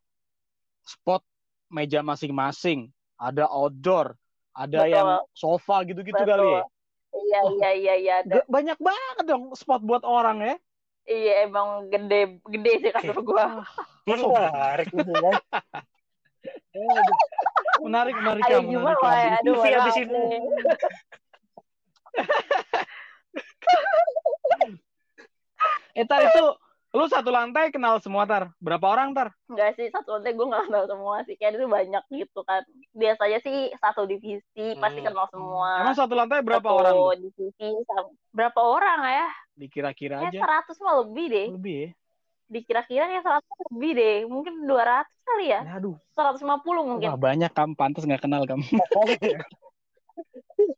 [0.87, 1.19] spot
[1.67, 2.87] meja masing-masing
[3.19, 4.15] ada outdoor
[4.57, 4.95] ada Betul.
[4.95, 5.07] yang
[5.37, 6.63] sofa gitu-gitu kali ya?
[7.17, 8.41] Iya iya iya iya ada.
[8.49, 10.55] banyak banget dong spot buat orang ya.
[11.07, 13.45] Iya emang gede gede sih kantor gua.
[14.09, 14.89] Menarik
[17.83, 20.23] menarik menarik kamu menarik kamu aduh habis ini.
[25.97, 26.45] Eh tar itu
[26.93, 28.53] lu satu lantai kenal semua tar?
[28.61, 29.33] Berapa orang tar?
[29.49, 31.35] Enggak sih satu lantai gue nggak kenal semua sih.
[31.37, 32.61] Kayak itu banyak gitu kan.
[32.93, 34.81] Biasanya sih satu divisi hmm.
[34.81, 35.81] pasti kenal semua.
[35.81, 37.69] Emang satu lantai berapa satu orang divisi
[38.29, 39.27] berapa orang ya?
[39.57, 40.39] Dikira-kira ya, aja.
[40.45, 41.47] seratus mah lebih deh.
[41.57, 41.91] Lebih ya
[42.47, 44.17] dikira-kira ya seratus lebih deh.
[44.27, 45.61] Mungkin dua ratus kali ya.
[45.77, 45.95] Aduh.
[46.15, 47.13] seratus lima puluh mungkin.
[47.13, 48.63] Wah, banyak kamu pantas nggak kenal kamu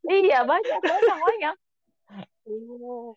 [0.10, 1.56] iya banyak banyak banyak.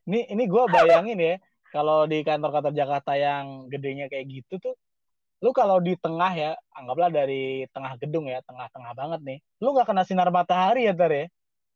[0.07, 1.35] Ini ini gue bayangin ya
[1.73, 4.77] kalau di kantor-kantor Jakarta yang gedenya kayak gitu tuh
[5.43, 9.91] lu kalau di tengah ya anggaplah dari tengah gedung ya tengah-tengah banget nih lu nggak
[9.91, 11.27] kena sinar matahari ya tar ya?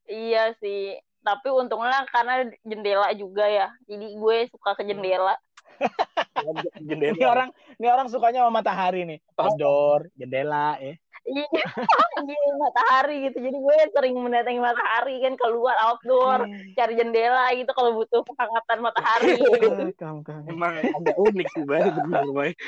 [0.07, 0.95] Iya sih.
[1.27, 3.75] Tapi untungnya karena jendela juga ya.
[3.91, 5.35] Jadi gue suka ke jendela
[6.89, 7.15] jendela.
[7.17, 9.19] ini orang ini orang sukanya sama matahari nih.
[9.37, 10.95] Outdoor jendela ya.
[11.27, 13.39] Iya matahari gitu.
[13.43, 16.79] Jadi gue sering mendatangi matahari kan keluar outdoor hmm.
[16.79, 19.35] cari jendela gitu kalau butuh penghangatan matahari
[20.01, 20.47] kam kam.
[20.47, 22.53] Emang agak unik sih bay benar bay.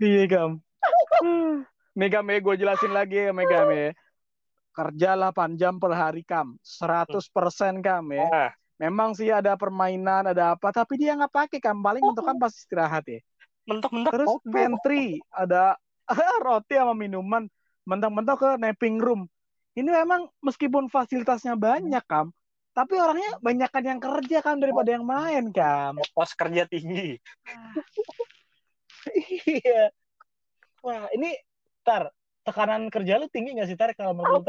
[0.00, 0.50] Iya kam.
[1.98, 3.92] Mega Me gue jelasin lagi ya Mega Me
[4.70, 6.56] kerja 8 jam per hari kam.
[6.64, 8.26] 100% kam ya.
[8.28, 8.50] Ah.
[8.80, 12.48] Memang sih ada permainan ada apa tapi dia nggak pakai kam paling untuk kan pas
[12.48, 13.20] istirahat ya?
[13.68, 15.76] Mentok-mentok terus pantry ada
[16.46, 17.44] roti sama minuman
[17.84, 19.28] mentok-mentok ke napping room.
[19.76, 22.32] Ini memang meskipun fasilitasnya banyak kam
[22.70, 25.98] tapi orangnya banyakkan yang kerja kan daripada yang main kam.
[26.16, 27.18] Pos kerja tinggi.
[29.48, 29.88] Iya.
[30.84, 31.32] Wah ini
[31.84, 32.12] tar
[32.44, 34.44] tekanan kerja lu tinggi gak sih tar kalau menurut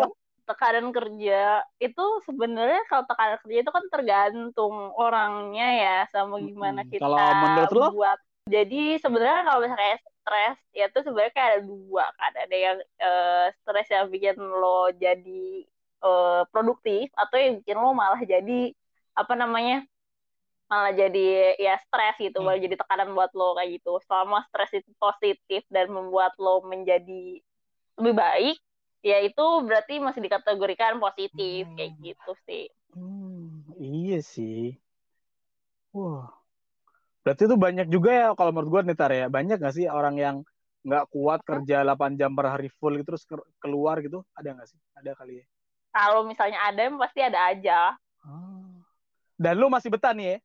[0.52, 7.08] tekanan kerja itu sebenarnya kalau tekanan kerja itu kan tergantung orangnya ya sama gimana kita
[7.08, 7.88] kalau menurut lo?
[7.96, 8.20] buat
[8.52, 13.48] jadi sebenarnya kalau misalnya stres ya tuh sebenarnya kayak ada dua kan ada yang uh,
[13.64, 15.46] stres yang bikin lo jadi
[16.04, 18.76] uh, produktif atau yang bikin lo malah jadi
[19.16, 19.88] apa namanya
[20.72, 22.46] malah jadi ya stres gitu hmm.
[22.48, 27.40] malah jadi tekanan buat lo kayak gitu selama stres itu positif dan membuat lo menjadi
[28.00, 28.58] lebih baik
[29.02, 31.76] ya itu berarti masih dikategorikan positif hmm.
[31.78, 34.78] kayak gitu sih hmm, iya sih
[35.94, 36.42] wah
[37.22, 39.26] Berarti itu banyak juga ya kalau menurut gue nih Tar ya.
[39.30, 40.36] Banyak gak sih orang yang
[40.82, 43.24] nggak kuat kerja 8 jam per hari full gitu terus
[43.62, 44.26] keluar gitu?
[44.34, 44.80] Ada gak sih?
[44.98, 45.46] Ada kali ya?
[45.94, 47.80] Kalau misalnya ada, pasti ada aja.
[48.26, 48.82] Oh.
[49.38, 50.38] Dan lu masih betah nih ya?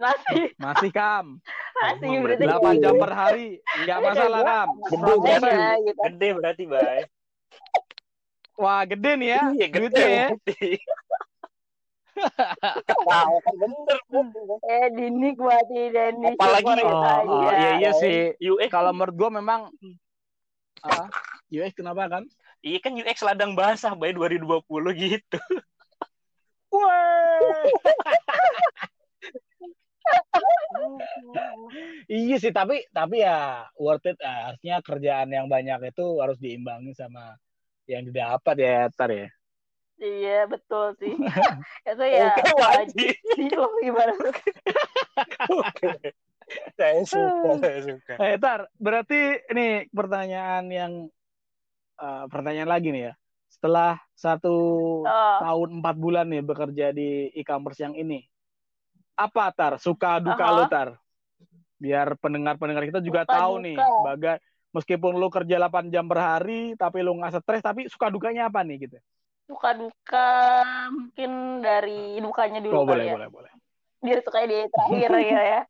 [0.00, 0.44] Masih.
[0.64, 1.36] Masih kam.
[1.84, 3.60] Asli berarti 8 jam per hari.
[3.82, 4.68] Enggak masalah, Kam.
[4.88, 5.82] Gede berarti.
[5.84, 6.00] Gitu.
[6.00, 7.00] Gede berarti, Bay.
[8.60, 9.40] Wah, gede nih ya.
[9.56, 10.28] Iya, gede ya.
[13.08, 13.98] Wow, kan bener.
[14.68, 18.36] Eh, dinikmati dan Apalagi oh, oh, iya iya sih.
[18.38, 19.72] UX kalau menurut gua memang
[20.84, 21.06] uh,
[21.48, 22.24] UX kenapa kan?
[22.62, 24.62] Iya kan UX ladang basah by 2020
[24.96, 25.40] gitu.
[26.72, 27.64] Wah.
[32.10, 36.92] iya sih tapi tapi ya worth it uh, harusnya kerjaan yang banyak itu harus diimbangi
[36.96, 37.38] sama
[37.92, 39.28] yang didapat ya tar ya?
[40.02, 41.14] Iya betul sih.
[41.90, 43.14] Itu ya wajib.
[43.78, 44.12] gimana.
[46.76, 48.12] Saya suka saya suka.
[48.20, 50.92] Eh tar berarti ini pertanyaan yang
[51.96, 53.12] uh, pertanyaan lagi nih ya.
[53.48, 54.56] Setelah satu
[55.06, 55.38] oh.
[55.40, 58.20] tahun empat bulan nih bekerja di e-commerce yang ini
[59.16, 59.80] apa tar?
[59.80, 60.56] Suka duka uh -huh.
[60.60, 60.88] lu tar?
[61.80, 63.64] Biar pendengar-pendengar kita juga suka tahu duka.
[63.64, 64.36] nih bagai
[64.72, 68.64] meskipun lu kerja 8 jam per hari tapi lu nggak stres tapi suka dukanya apa
[68.64, 68.98] nih gitu?
[69.46, 70.30] Suka duka
[70.88, 73.14] mungkin dari dukanya dulu oh, boleh ya.
[73.14, 73.52] boleh boleh.
[74.02, 75.62] Biar suka di terakhir ya ya.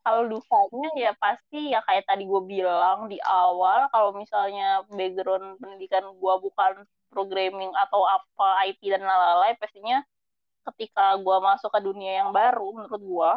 [0.00, 6.08] Kalau dukanya ya pasti ya kayak tadi gue bilang di awal kalau misalnya background pendidikan
[6.16, 10.00] gue bukan programming atau apa IT dan lalai pastinya
[10.74, 13.30] ketika gue masuk ke dunia yang baru menurut gue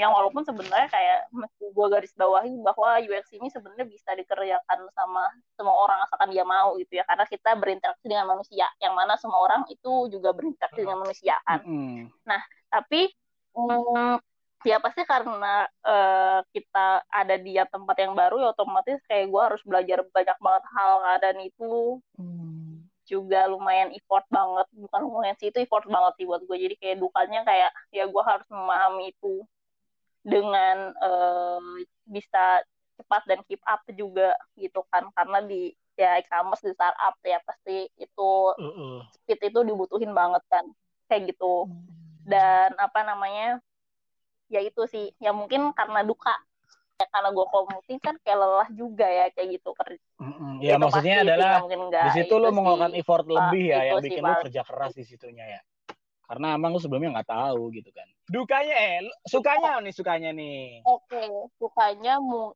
[0.00, 5.24] yang walaupun sebenarnya kayak mesti gue garis bawahi bahwa UX ini sebenarnya bisa dikerjakan sama
[5.56, 7.04] semua orang asalkan dia mau gitu ya.
[7.04, 11.60] Karena kita berinteraksi dengan manusia yang mana semua orang itu juga berinteraksi dengan manusia kan
[11.66, 12.00] mm.
[12.24, 13.10] nah tapi
[13.52, 14.16] mm,
[14.64, 19.62] ya pasti karena uh, kita ada di tempat yang baru ya otomatis kayak gue harus
[19.62, 22.55] belajar banyak banget hal dan itu mm
[23.06, 24.66] juga lumayan effort banget.
[24.74, 26.56] Bukan lumayan sih itu effort banget sih buat gue.
[26.58, 29.46] Jadi kayak dukanya kayak ya gue harus memahami itu
[30.26, 31.62] dengan uh,
[32.06, 32.66] bisa
[32.98, 35.08] cepat dan keep up juga gitu kan.
[35.14, 38.30] Karena di ya e-commerce di startup ya pasti itu
[39.16, 40.66] speed itu dibutuhin banget kan.
[41.06, 41.70] Kayak gitu.
[42.26, 43.62] Dan apa namanya
[44.50, 45.14] ya itu sih.
[45.22, 46.34] Ya mungkin karena duka
[46.96, 50.08] ya karena gue komuting kan kayak lelah juga ya kayak gitu kerja.
[50.16, 50.54] Mm-hmm.
[50.64, 54.62] Ya itu maksudnya adalah di situ lo mengeluarkan effort lebih ya yang bikin lo kerja
[54.64, 55.60] keras di situnya ya.
[56.26, 58.08] Karena emang lo sebelumnya nggak tahu gitu kan.
[58.26, 60.82] Dukanya eh sukanya nih sukanya nih.
[60.88, 61.28] Oke, okay.
[61.60, 62.14] sukanya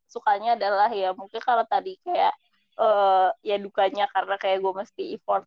[0.09, 2.33] sukanya adalah ya mungkin kalau tadi kayak
[2.81, 5.45] uh, ya dukanya karena kayak gue mesti effort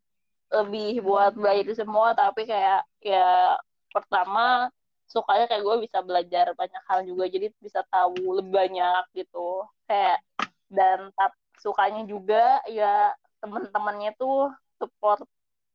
[0.55, 3.59] lebih buat belajar itu semua tapi kayak ya
[3.91, 4.71] pertama
[5.09, 9.65] sukanya kayak gue bisa belajar banyak hal juga jadi bisa tahu lebih banyak gitu.
[9.89, 10.25] Kayak
[10.73, 13.13] dan tap, sukanya juga ya
[13.45, 14.51] temen-temennya tuh
[14.81, 15.25] support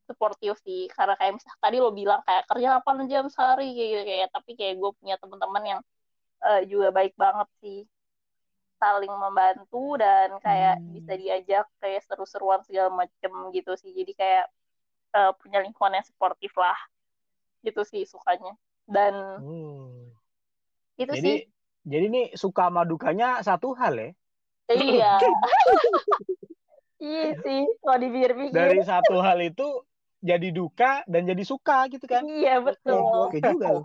[0.04, 0.90] supportive sih.
[0.90, 4.50] Karena kayak misalnya tadi lo bilang kayak kerja 8 jam sehari kayak gitu kayak tapi
[4.58, 5.80] kayak gue punya teman-teman yang
[6.42, 7.80] uh, juga baik banget sih.
[8.80, 10.90] Saling membantu dan kayak hmm.
[10.96, 13.92] bisa diajak kayak seru-seruan segala macem gitu sih.
[13.94, 14.46] Jadi kayak
[15.14, 16.76] uh, punya lingkungan yang supportive lah.
[17.60, 18.56] Gitu sih sukanya
[18.90, 20.10] dan hmm.
[20.98, 21.38] itu jadi, sih.
[21.86, 24.10] jadi nih suka madukanya satu hal ya?
[24.70, 25.12] Iya.
[27.00, 29.64] Iya sih kalau dipikir-pikir dari satu hal itu
[30.20, 32.28] jadi duka dan jadi suka gitu kan?
[32.28, 33.00] Iya betul.
[33.00, 33.80] Oke juga.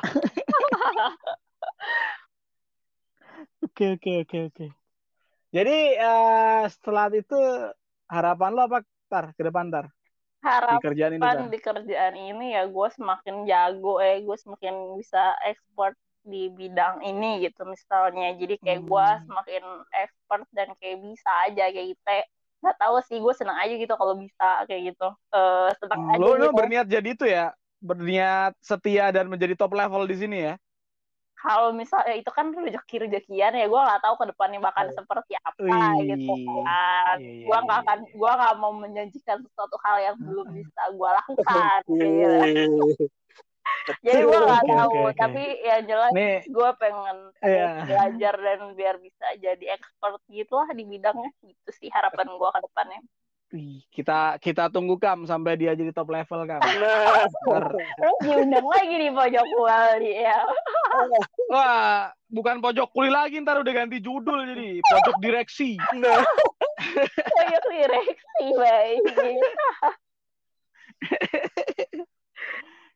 [3.58, 4.66] Oke oke oke oke.
[5.52, 7.36] Jadi uh, setelah itu
[8.08, 8.78] harapan lo apa
[9.12, 9.36] tar?
[9.36, 9.92] Ke depan tar
[10.42, 15.34] harapan di kerjaan ini, di kerjaan ini ya gue semakin jago eh gue semakin bisa
[15.46, 18.36] ekspor di bidang ini gitu misalnya.
[18.38, 18.88] Jadi kayak hmm.
[18.90, 19.64] gue semakin
[19.98, 22.16] expert dan kayak bisa aja kayak gitu
[22.58, 25.08] nggak tahu sih gue senang aja gitu kalau bisa kayak gitu.
[25.30, 26.42] Uh, senang hmm, aja lo, gitu.
[26.42, 30.54] lo berniat jadi itu ya berniat setia dan menjadi top level di sini ya
[31.38, 34.94] kalau misalnya itu kan rezeki rezekian ya gue nggak tahu ke depannya bakal oh.
[34.94, 36.18] seperti apa Wih.
[36.18, 36.34] gitu
[36.66, 40.82] kan iya, iya, gue nggak akan gue nggak mau menjanjikan sesuatu hal yang belum bisa
[40.90, 43.06] gue lakukan gitu.
[44.02, 45.14] jadi gue nggak tahu okay, okay.
[45.14, 46.12] tapi ya jelas
[46.42, 47.86] gue pengen yeah.
[47.86, 52.60] belajar dan biar bisa jadi expert gitu lah di bidangnya gitu sih harapan gue ke
[52.66, 53.00] depannya
[53.48, 56.60] Wih, kita kita tunggu Kam sampai dia jadi top level Kam.
[56.60, 57.24] Nah,
[58.20, 60.44] diundang lagi di pojok kuli ya.
[61.56, 65.80] Wah, bukan pojok kuli lagi ntar udah ganti judul jadi pojok direksi.
[65.96, 66.20] Nah.
[67.40, 69.00] pojok direksi, baik.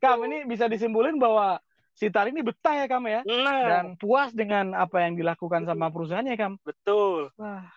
[0.04, 1.64] Kam ini bisa disimpulin bahwa
[1.96, 3.64] si Tar ini betah ya Kam ya, nah.
[3.64, 6.60] dan puas dengan apa yang dilakukan sama perusahaannya Kam.
[6.60, 7.32] Betul.
[7.40, 7.72] Wah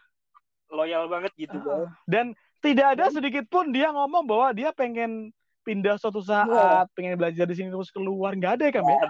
[0.76, 2.34] loyal banget gitu uh, dan
[2.66, 5.30] tidak ada sedikit pun dia ngomong bahwa dia pengen
[5.62, 6.86] pindah suatu saat, yeah.
[6.98, 9.02] pengen belajar di sini terus keluar, nggak ada ya kamu ya?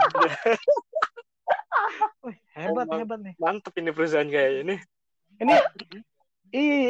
[2.56, 3.36] Hebat, Emang hebat nih.
[3.36, 4.76] Mantep ini perusahaan kayak ini.
[5.44, 5.56] Ini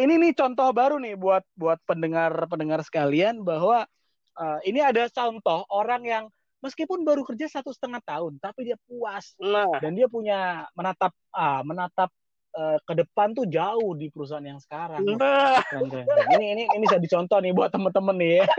[0.06, 3.90] ini nih contoh baru nih buat buat pendengar-pendengar sekalian bahwa
[4.38, 6.24] uh, ini ada contoh orang yang
[6.62, 9.82] meskipun baru kerja satu setengah tahun tapi dia puas nah.
[9.82, 12.14] dan dia punya menatap ah menatap
[12.56, 15.04] uh, ke depan tuh jauh di perusahaan yang sekarang.
[15.04, 15.60] Nah.
[15.68, 16.28] Keren, keren, keren.
[16.40, 18.46] Ini ini ini bisa dicontoh nih buat temen-temen nih ya.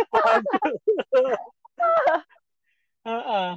[3.09, 3.51] uh, uh.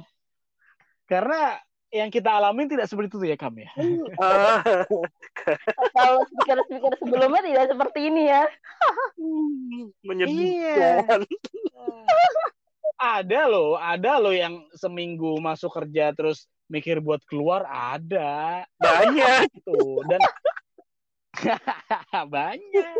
[1.06, 1.60] Karena
[1.90, 3.72] yang kita alamin tidak seperti itu ya kami ya.
[5.90, 8.46] Kalau speaker-speaker sebelumnya tidak seperti ini ya.
[10.06, 11.26] Menyedihkan.
[11.26, 11.26] Iya.
[13.00, 20.06] ada loh, ada loh yang seminggu masuk kerja terus mikir buat keluar ada banyak tuh
[20.06, 20.20] dan
[22.34, 22.96] banyak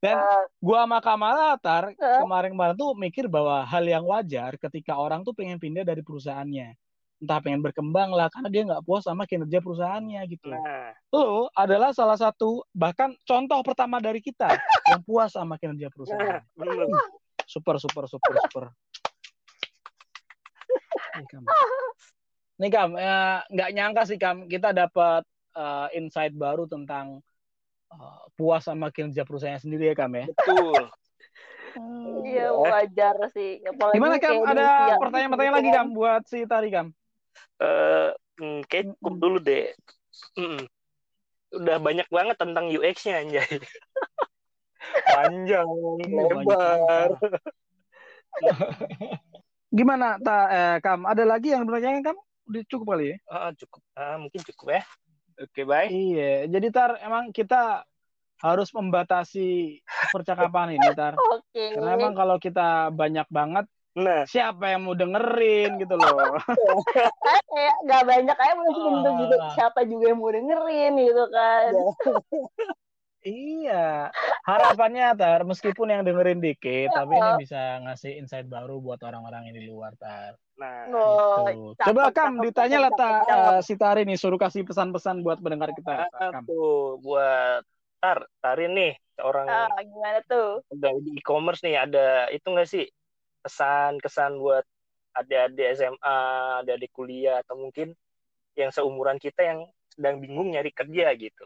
[0.00, 0.16] dan
[0.62, 5.60] gua sama Kamala tar kemarin-kemarin tuh mikir bahwa hal yang wajar ketika orang tuh pengen
[5.60, 6.78] pindah dari perusahaannya
[7.24, 10.52] entah pengen berkembang lah karena dia nggak puas sama kinerja perusahaannya gitu.
[10.52, 10.92] Nah.
[11.08, 14.50] Lo adalah salah satu bahkan contoh pertama dari kita
[14.92, 16.44] yang puas sama kinerja perusahaan.
[16.52, 17.08] Nah,
[17.48, 18.64] super super super super.
[22.54, 25.26] Nih Kam, ya, nggak nyangka sih Kam kita dapat
[25.58, 27.18] uh, insight baru tentang
[27.90, 30.30] uh, puas sama kinerja perusahaan sendiri ya Kam ya.
[30.30, 30.82] Betul.
[32.22, 33.58] Iya wajar sih.
[33.66, 34.46] Apalagi Gimana Kam?
[34.46, 36.94] Ada pertanyaan-pertanyaan lagi Kam buat si Tari Kam?
[37.60, 38.10] uh,
[38.68, 39.74] kayak cukup dulu deh.
[40.38, 40.62] Hmm.
[41.54, 43.46] Udah banyak banget tentang UX-nya anjay.
[45.14, 45.68] Panjang,
[46.02, 47.14] lebar.
[49.74, 51.06] Gimana, ta, eh, Kam?
[51.06, 52.18] Ada lagi yang bertanya Kam?
[52.44, 53.16] Udah cukup kali ya?
[53.30, 53.82] Uh, cukup.
[53.96, 54.82] Uh, mungkin cukup ya.
[55.34, 55.88] Oke, okay, baik.
[55.90, 57.82] Iya, jadi tar emang kita
[58.38, 59.80] harus membatasi
[60.12, 61.16] percakapan ini, tar.
[61.18, 61.42] Oke.
[61.50, 61.68] Okay.
[61.74, 66.34] Karena emang kalau kita banyak banget, Nah, siapa yang mau dengerin gitu loh?
[67.54, 69.36] kayak nggak banyak belum tentu uh, gitu.
[69.54, 71.70] Siapa juga yang mau dengerin gitu kan?
[73.24, 74.12] iya,
[74.44, 79.56] harapannya tar meskipun yang dengerin dikit, tapi ini bisa ngasih insight baru buat orang-orang yang
[79.56, 80.36] di luar tar.
[80.54, 81.82] Nah, oh, gitu.
[81.90, 86.06] Coba Kam ditanya lah ta, uh, si Tari nih suruh kasih pesan-pesan buat pendengar kita.
[86.46, 87.66] Tuh buat
[87.98, 88.92] Tar, Tari nih
[89.24, 90.62] orang ah, gimana tuh?
[90.70, 92.84] Udah di e-commerce nih ada itu nggak sih
[93.42, 94.64] kesan-kesan buat
[95.14, 96.18] adik-adik SMA,
[96.62, 97.94] adik-adik kuliah, atau mungkin
[98.58, 99.60] yang seumuran kita yang
[99.90, 101.44] sedang bingung nyari kerja gitu.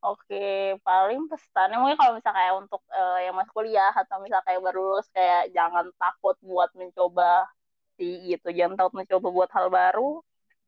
[0.00, 4.60] Oke, paling pesannya mungkin kalau misalnya kayak untuk uh, yang masuk kuliah atau misalnya kayak
[4.64, 7.48] baru lulus kayak jangan takut buat mencoba
[7.94, 10.20] di gitu, jangan takut mencoba buat hal baru,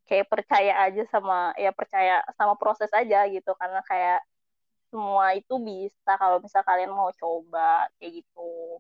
[0.09, 3.51] kayak percaya aja sama ya percaya sama proses aja gitu.
[3.59, 4.21] Karena kayak
[4.89, 8.79] semua itu bisa kalau misal kalian mau coba kayak gitu.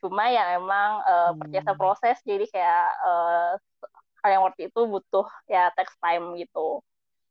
[0.00, 2.16] Cuma ya emang uh, percaya proses.
[2.26, 3.52] Jadi kayak uh,
[4.20, 6.84] hal yang waktu itu butuh ya text time gitu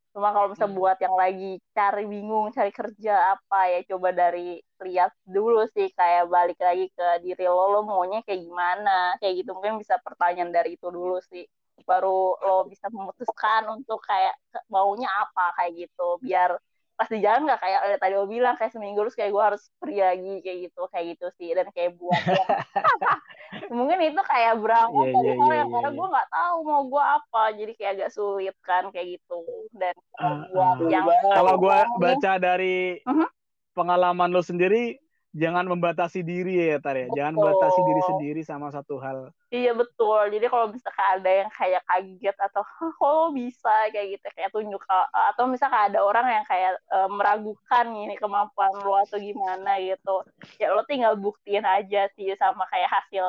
[0.09, 0.81] cuma kalau misalnya hmm.
[0.81, 6.31] buat yang lagi cari bingung cari kerja apa ya coba dari lihat dulu sih kayak
[6.31, 9.15] balik lagi ke diri lo lo maunya kayak gimana?
[9.19, 11.43] Kayak gitu mungkin bisa pertanyaan dari itu dulu sih.
[11.83, 14.35] Baru lo bisa memutuskan untuk kayak
[14.71, 16.19] maunya apa kayak gitu.
[16.23, 16.55] Biar
[16.99, 19.63] pas di jalan nggak kayak eh, tadi lo bilang kayak seminggu terus kayak gue harus
[19.79, 22.19] pergi lagi kayak gitu kayak gitu sih dan kayak buat
[23.79, 27.03] mungkin itu kayak berangkat yeah, dari yeah, yeah, yeah, karena gue nggak tahu mau gue
[27.07, 29.39] apa jadi kayak agak sulit kan kayak gitu
[29.79, 33.11] dan uh, buat uh, yang kalau gue baca dari uh.
[33.15, 33.29] -huh.
[33.71, 34.99] pengalaman lo sendiri
[35.33, 37.07] jangan membatasi diri ya Tar ya.
[37.13, 39.29] Jangan membatasi diri sendiri sama satu hal.
[39.49, 40.29] Iya betul.
[40.29, 42.61] Jadi kalau misalkan ada yang kayak kaget atau
[43.01, 44.77] kok bisa kayak gitu kayak tunjuk
[45.09, 50.21] atau misalkan ada orang yang kayak uh, meragukan ini kemampuan lo atau gimana gitu.
[50.61, 53.25] Ya lo tinggal buktiin aja sih sama kayak hasil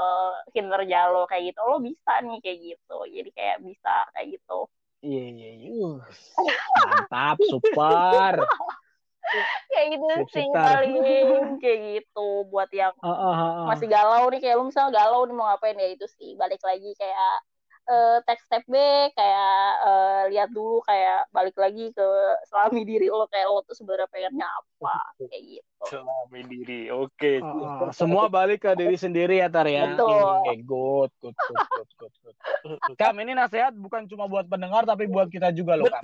[0.53, 1.61] kinerja lo kayak gitu.
[1.65, 2.99] Lo bisa nih kayak gitu.
[3.09, 4.69] Jadi kayak bisa kayak gitu.
[5.01, 5.91] Iya iya iya.
[6.85, 8.45] Mantap, super.
[9.73, 10.95] kayak gitu sih paling
[11.63, 15.35] kayak gitu buat yang uh, uh, uh, masih galau nih kayak lu misalnya galau nih
[15.37, 16.35] mau ngapain ya itu sih.
[16.37, 17.35] Balik lagi kayak
[17.91, 22.07] uh, text step back kayak uh, lihat dulu kayak balik lagi ke
[22.51, 24.95] selami diri lo kayak lo tuh sebenarnya pengennya apa
[25.27, 25.83] kayak gitu.
[25.87, 27.15] Selami diri oke.
[27.17, 27.37] Okay.
[27.41, 29.95] uh, uh, semua balik ke diri sendiri ya tar ya.
[29.95, 32.97] Oke okay, good good good good good, good.
[32.99, 36.03] Kam ini nasihat bukan cuma buat pendengar tapi buat kita juga loh Kam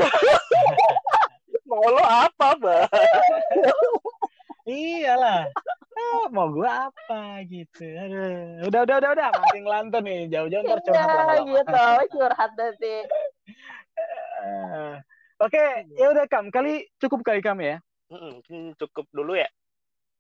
[1.67, 2.89] mau lo apa bang
[4.67, 5.47] iyalah.
[5.97, 7.87] Ah, mau gua apa gitu.
[7.87, 8.69] Aduh.
[8.69, 9.29] udah udah udah udah.
[9.33, 10.21] Makin ngelantur nih.
[10.29, 11.79] Jauh-jauh ntar curhat ya, gitu.
[12.19, 12.95] Curhat nanti.
[14.37, 15.01] Uh,
[15.41, 15.55] oke.
[15.55, 16.53] Okay, ya udah kam.
[16.53, 17.81] Kali cukup kali kam ya?
[18.12, 19.49] Hmm, cukup dulu ya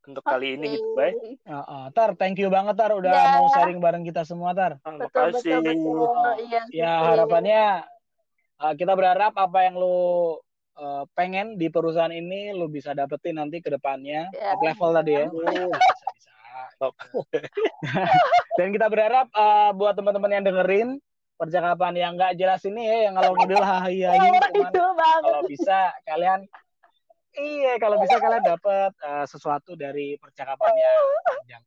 [0.06, 0.32] untuk okay.
[0.32, 0.80] kali ini.
[0.80, 1.14] Gitu baik.
[1.44, 3.36] Uh, uh, tar, thank you banget tar udah yeah.
[3.36, 4.78] mau sharing bareng kita semua tar.
[4.86, 5.60] Oh, betul, makasih.
[5.60, 6.32] Betul, betul.
[6.46, 7.62] Iya, ya harapannya
[8.62, 10.38] uh, kita berharap apa yang lu
[10.76, 14.54] uh, pengen di perusahaan ini lu bisa dapetin nanti ke depannya yeah.
[14.54, 15.26] top level tadi ya.
[15.28, 16.30] Uh, bisa bisa.
[16.80, 16.92] Top.
[18.60, 20.88] Dan kita berharap uh, buat teman-teman yang dengerin
[21.36, 24.16] percakapan yang nggak jelas ini ya yang kalau ngidul hahaha
[25.20, 26.48] kalau bisa kalian
[27.36, 31.64] iya kalau bisa kalian dapat uh, sesuatu dari percakapan yang panjang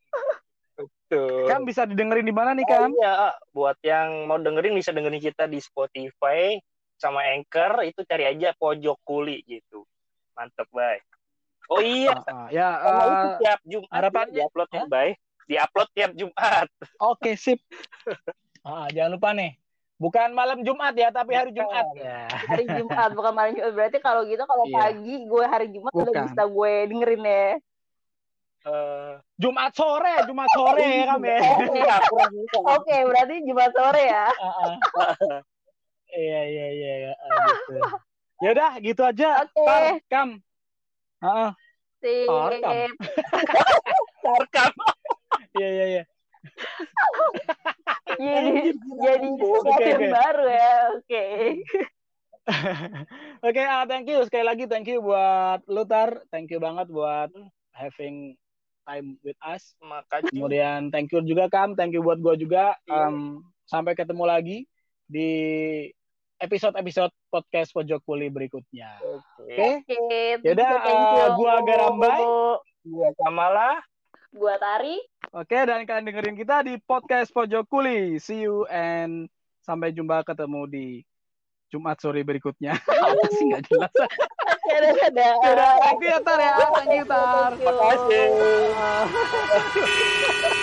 [0.79, 1.49] Betul.
[1.49, 2.87] Kan bisa didengerin di mana nih kan?
[2.87, 6.55] Oh, iya, buat yang mau dengerin bisa dengerin kita di Spotify
[6.99, 9.87] sama Anchor itu cari aja pojok kuli gitu.
[10.35, 10.99] Mantep, bye.
[11.71, 12.13] Oh iya.
[12.27, 15.13] Uh, uh, ya, uh, tiap Jumat harapannya upload ya, bye.
[15.49, 16.67] Di-upload tiap Jumat.
[17.01, 17.59] Oke, okay, sip.
[18.67, 19.57] uh, jangan lupa nih.
[19.99, 21.83] Bukan malam Jumat ya, tapi hari Jumat.
[21.97, 22.29] Ya.
[22.31, 23.73] Hari Jumat, bukan malam Jumat.
[23.75, 24.75] Berarti kalau gitu kalau iya.
[24.79, 26.03] pagi gue hari Jumat bukan.
[26.07, 27.47] udah bisa gue dengerin ya.
[28.59, 31.39] Uh, Jumat sore, Jumat sore ya kan ya.
[32.75, 34.27] Oke, berarti Jumat sore ya.
[36.09, 37.73] Iya iya iya ya, gitu.
[38.39, 39.29] Ya udah gitu aja.
[39.45, 39.61] Oke.
[39.61, 39.87] Okay.
[40.09, 40.29] Kam.
[41.21, 41.49] Heeh.
[41.99, 42.27] Sip.
[44.23, 44.73] Tarkam.
[45.49, 46.03] Iya iya iya.
[48.21, 50.13] jadi jadi sesuatu okay, yang okay.
[50.13, 50.73] baru ya.
[50.93, 51.03] Oke.
[51.09, 51.41] Okay.
[53.45, 57.33] Oke, okay, uh, thank you sekali lagi thank you buat Lutar, thank you banget buat
[57.73, 58.37] having
[58.85, 59.73] time with us.
[59.81, 60.33] Makasih.
[60.33, 62.77] Kemudian thank you juga Kam, thank you buat gua juga.
[62.89, 64.57] Um, sampai ketemu lagi
[65.05, 65.29] di
[66.39, 68.95] episode-episode podcast Pojok Kuli berikutnya.
[69.03, 69.83] Oke.
[69.83, 69.83] Okay.
[69.83, 70.27] Okay.
[70.43, 72.21] Yaudah, uh, gua Garambai.
[72.87, 73.83] Gua Kamala.
[74.31, 74.97] Gua Tari.
[75.35, 78.15] Oke, okay, dan kalian dengerin kita di podcast Pojok Kuli.
[78.23, 79.27] See you and
[79.67, 80.87] sampai jumpa ketemu di
[81.69, 82.79] Jumat sore berikutnya.
[83.13, 83.93] Apa sih nggak jelas?
[84.69, 85.33] Dadah, dadah.
[85.41, 86.53] Dadah, thank you ya, Tar ya.
[86.77, 87.51] Thank you, Tar.
[87.57, 88.25] Terima kasih.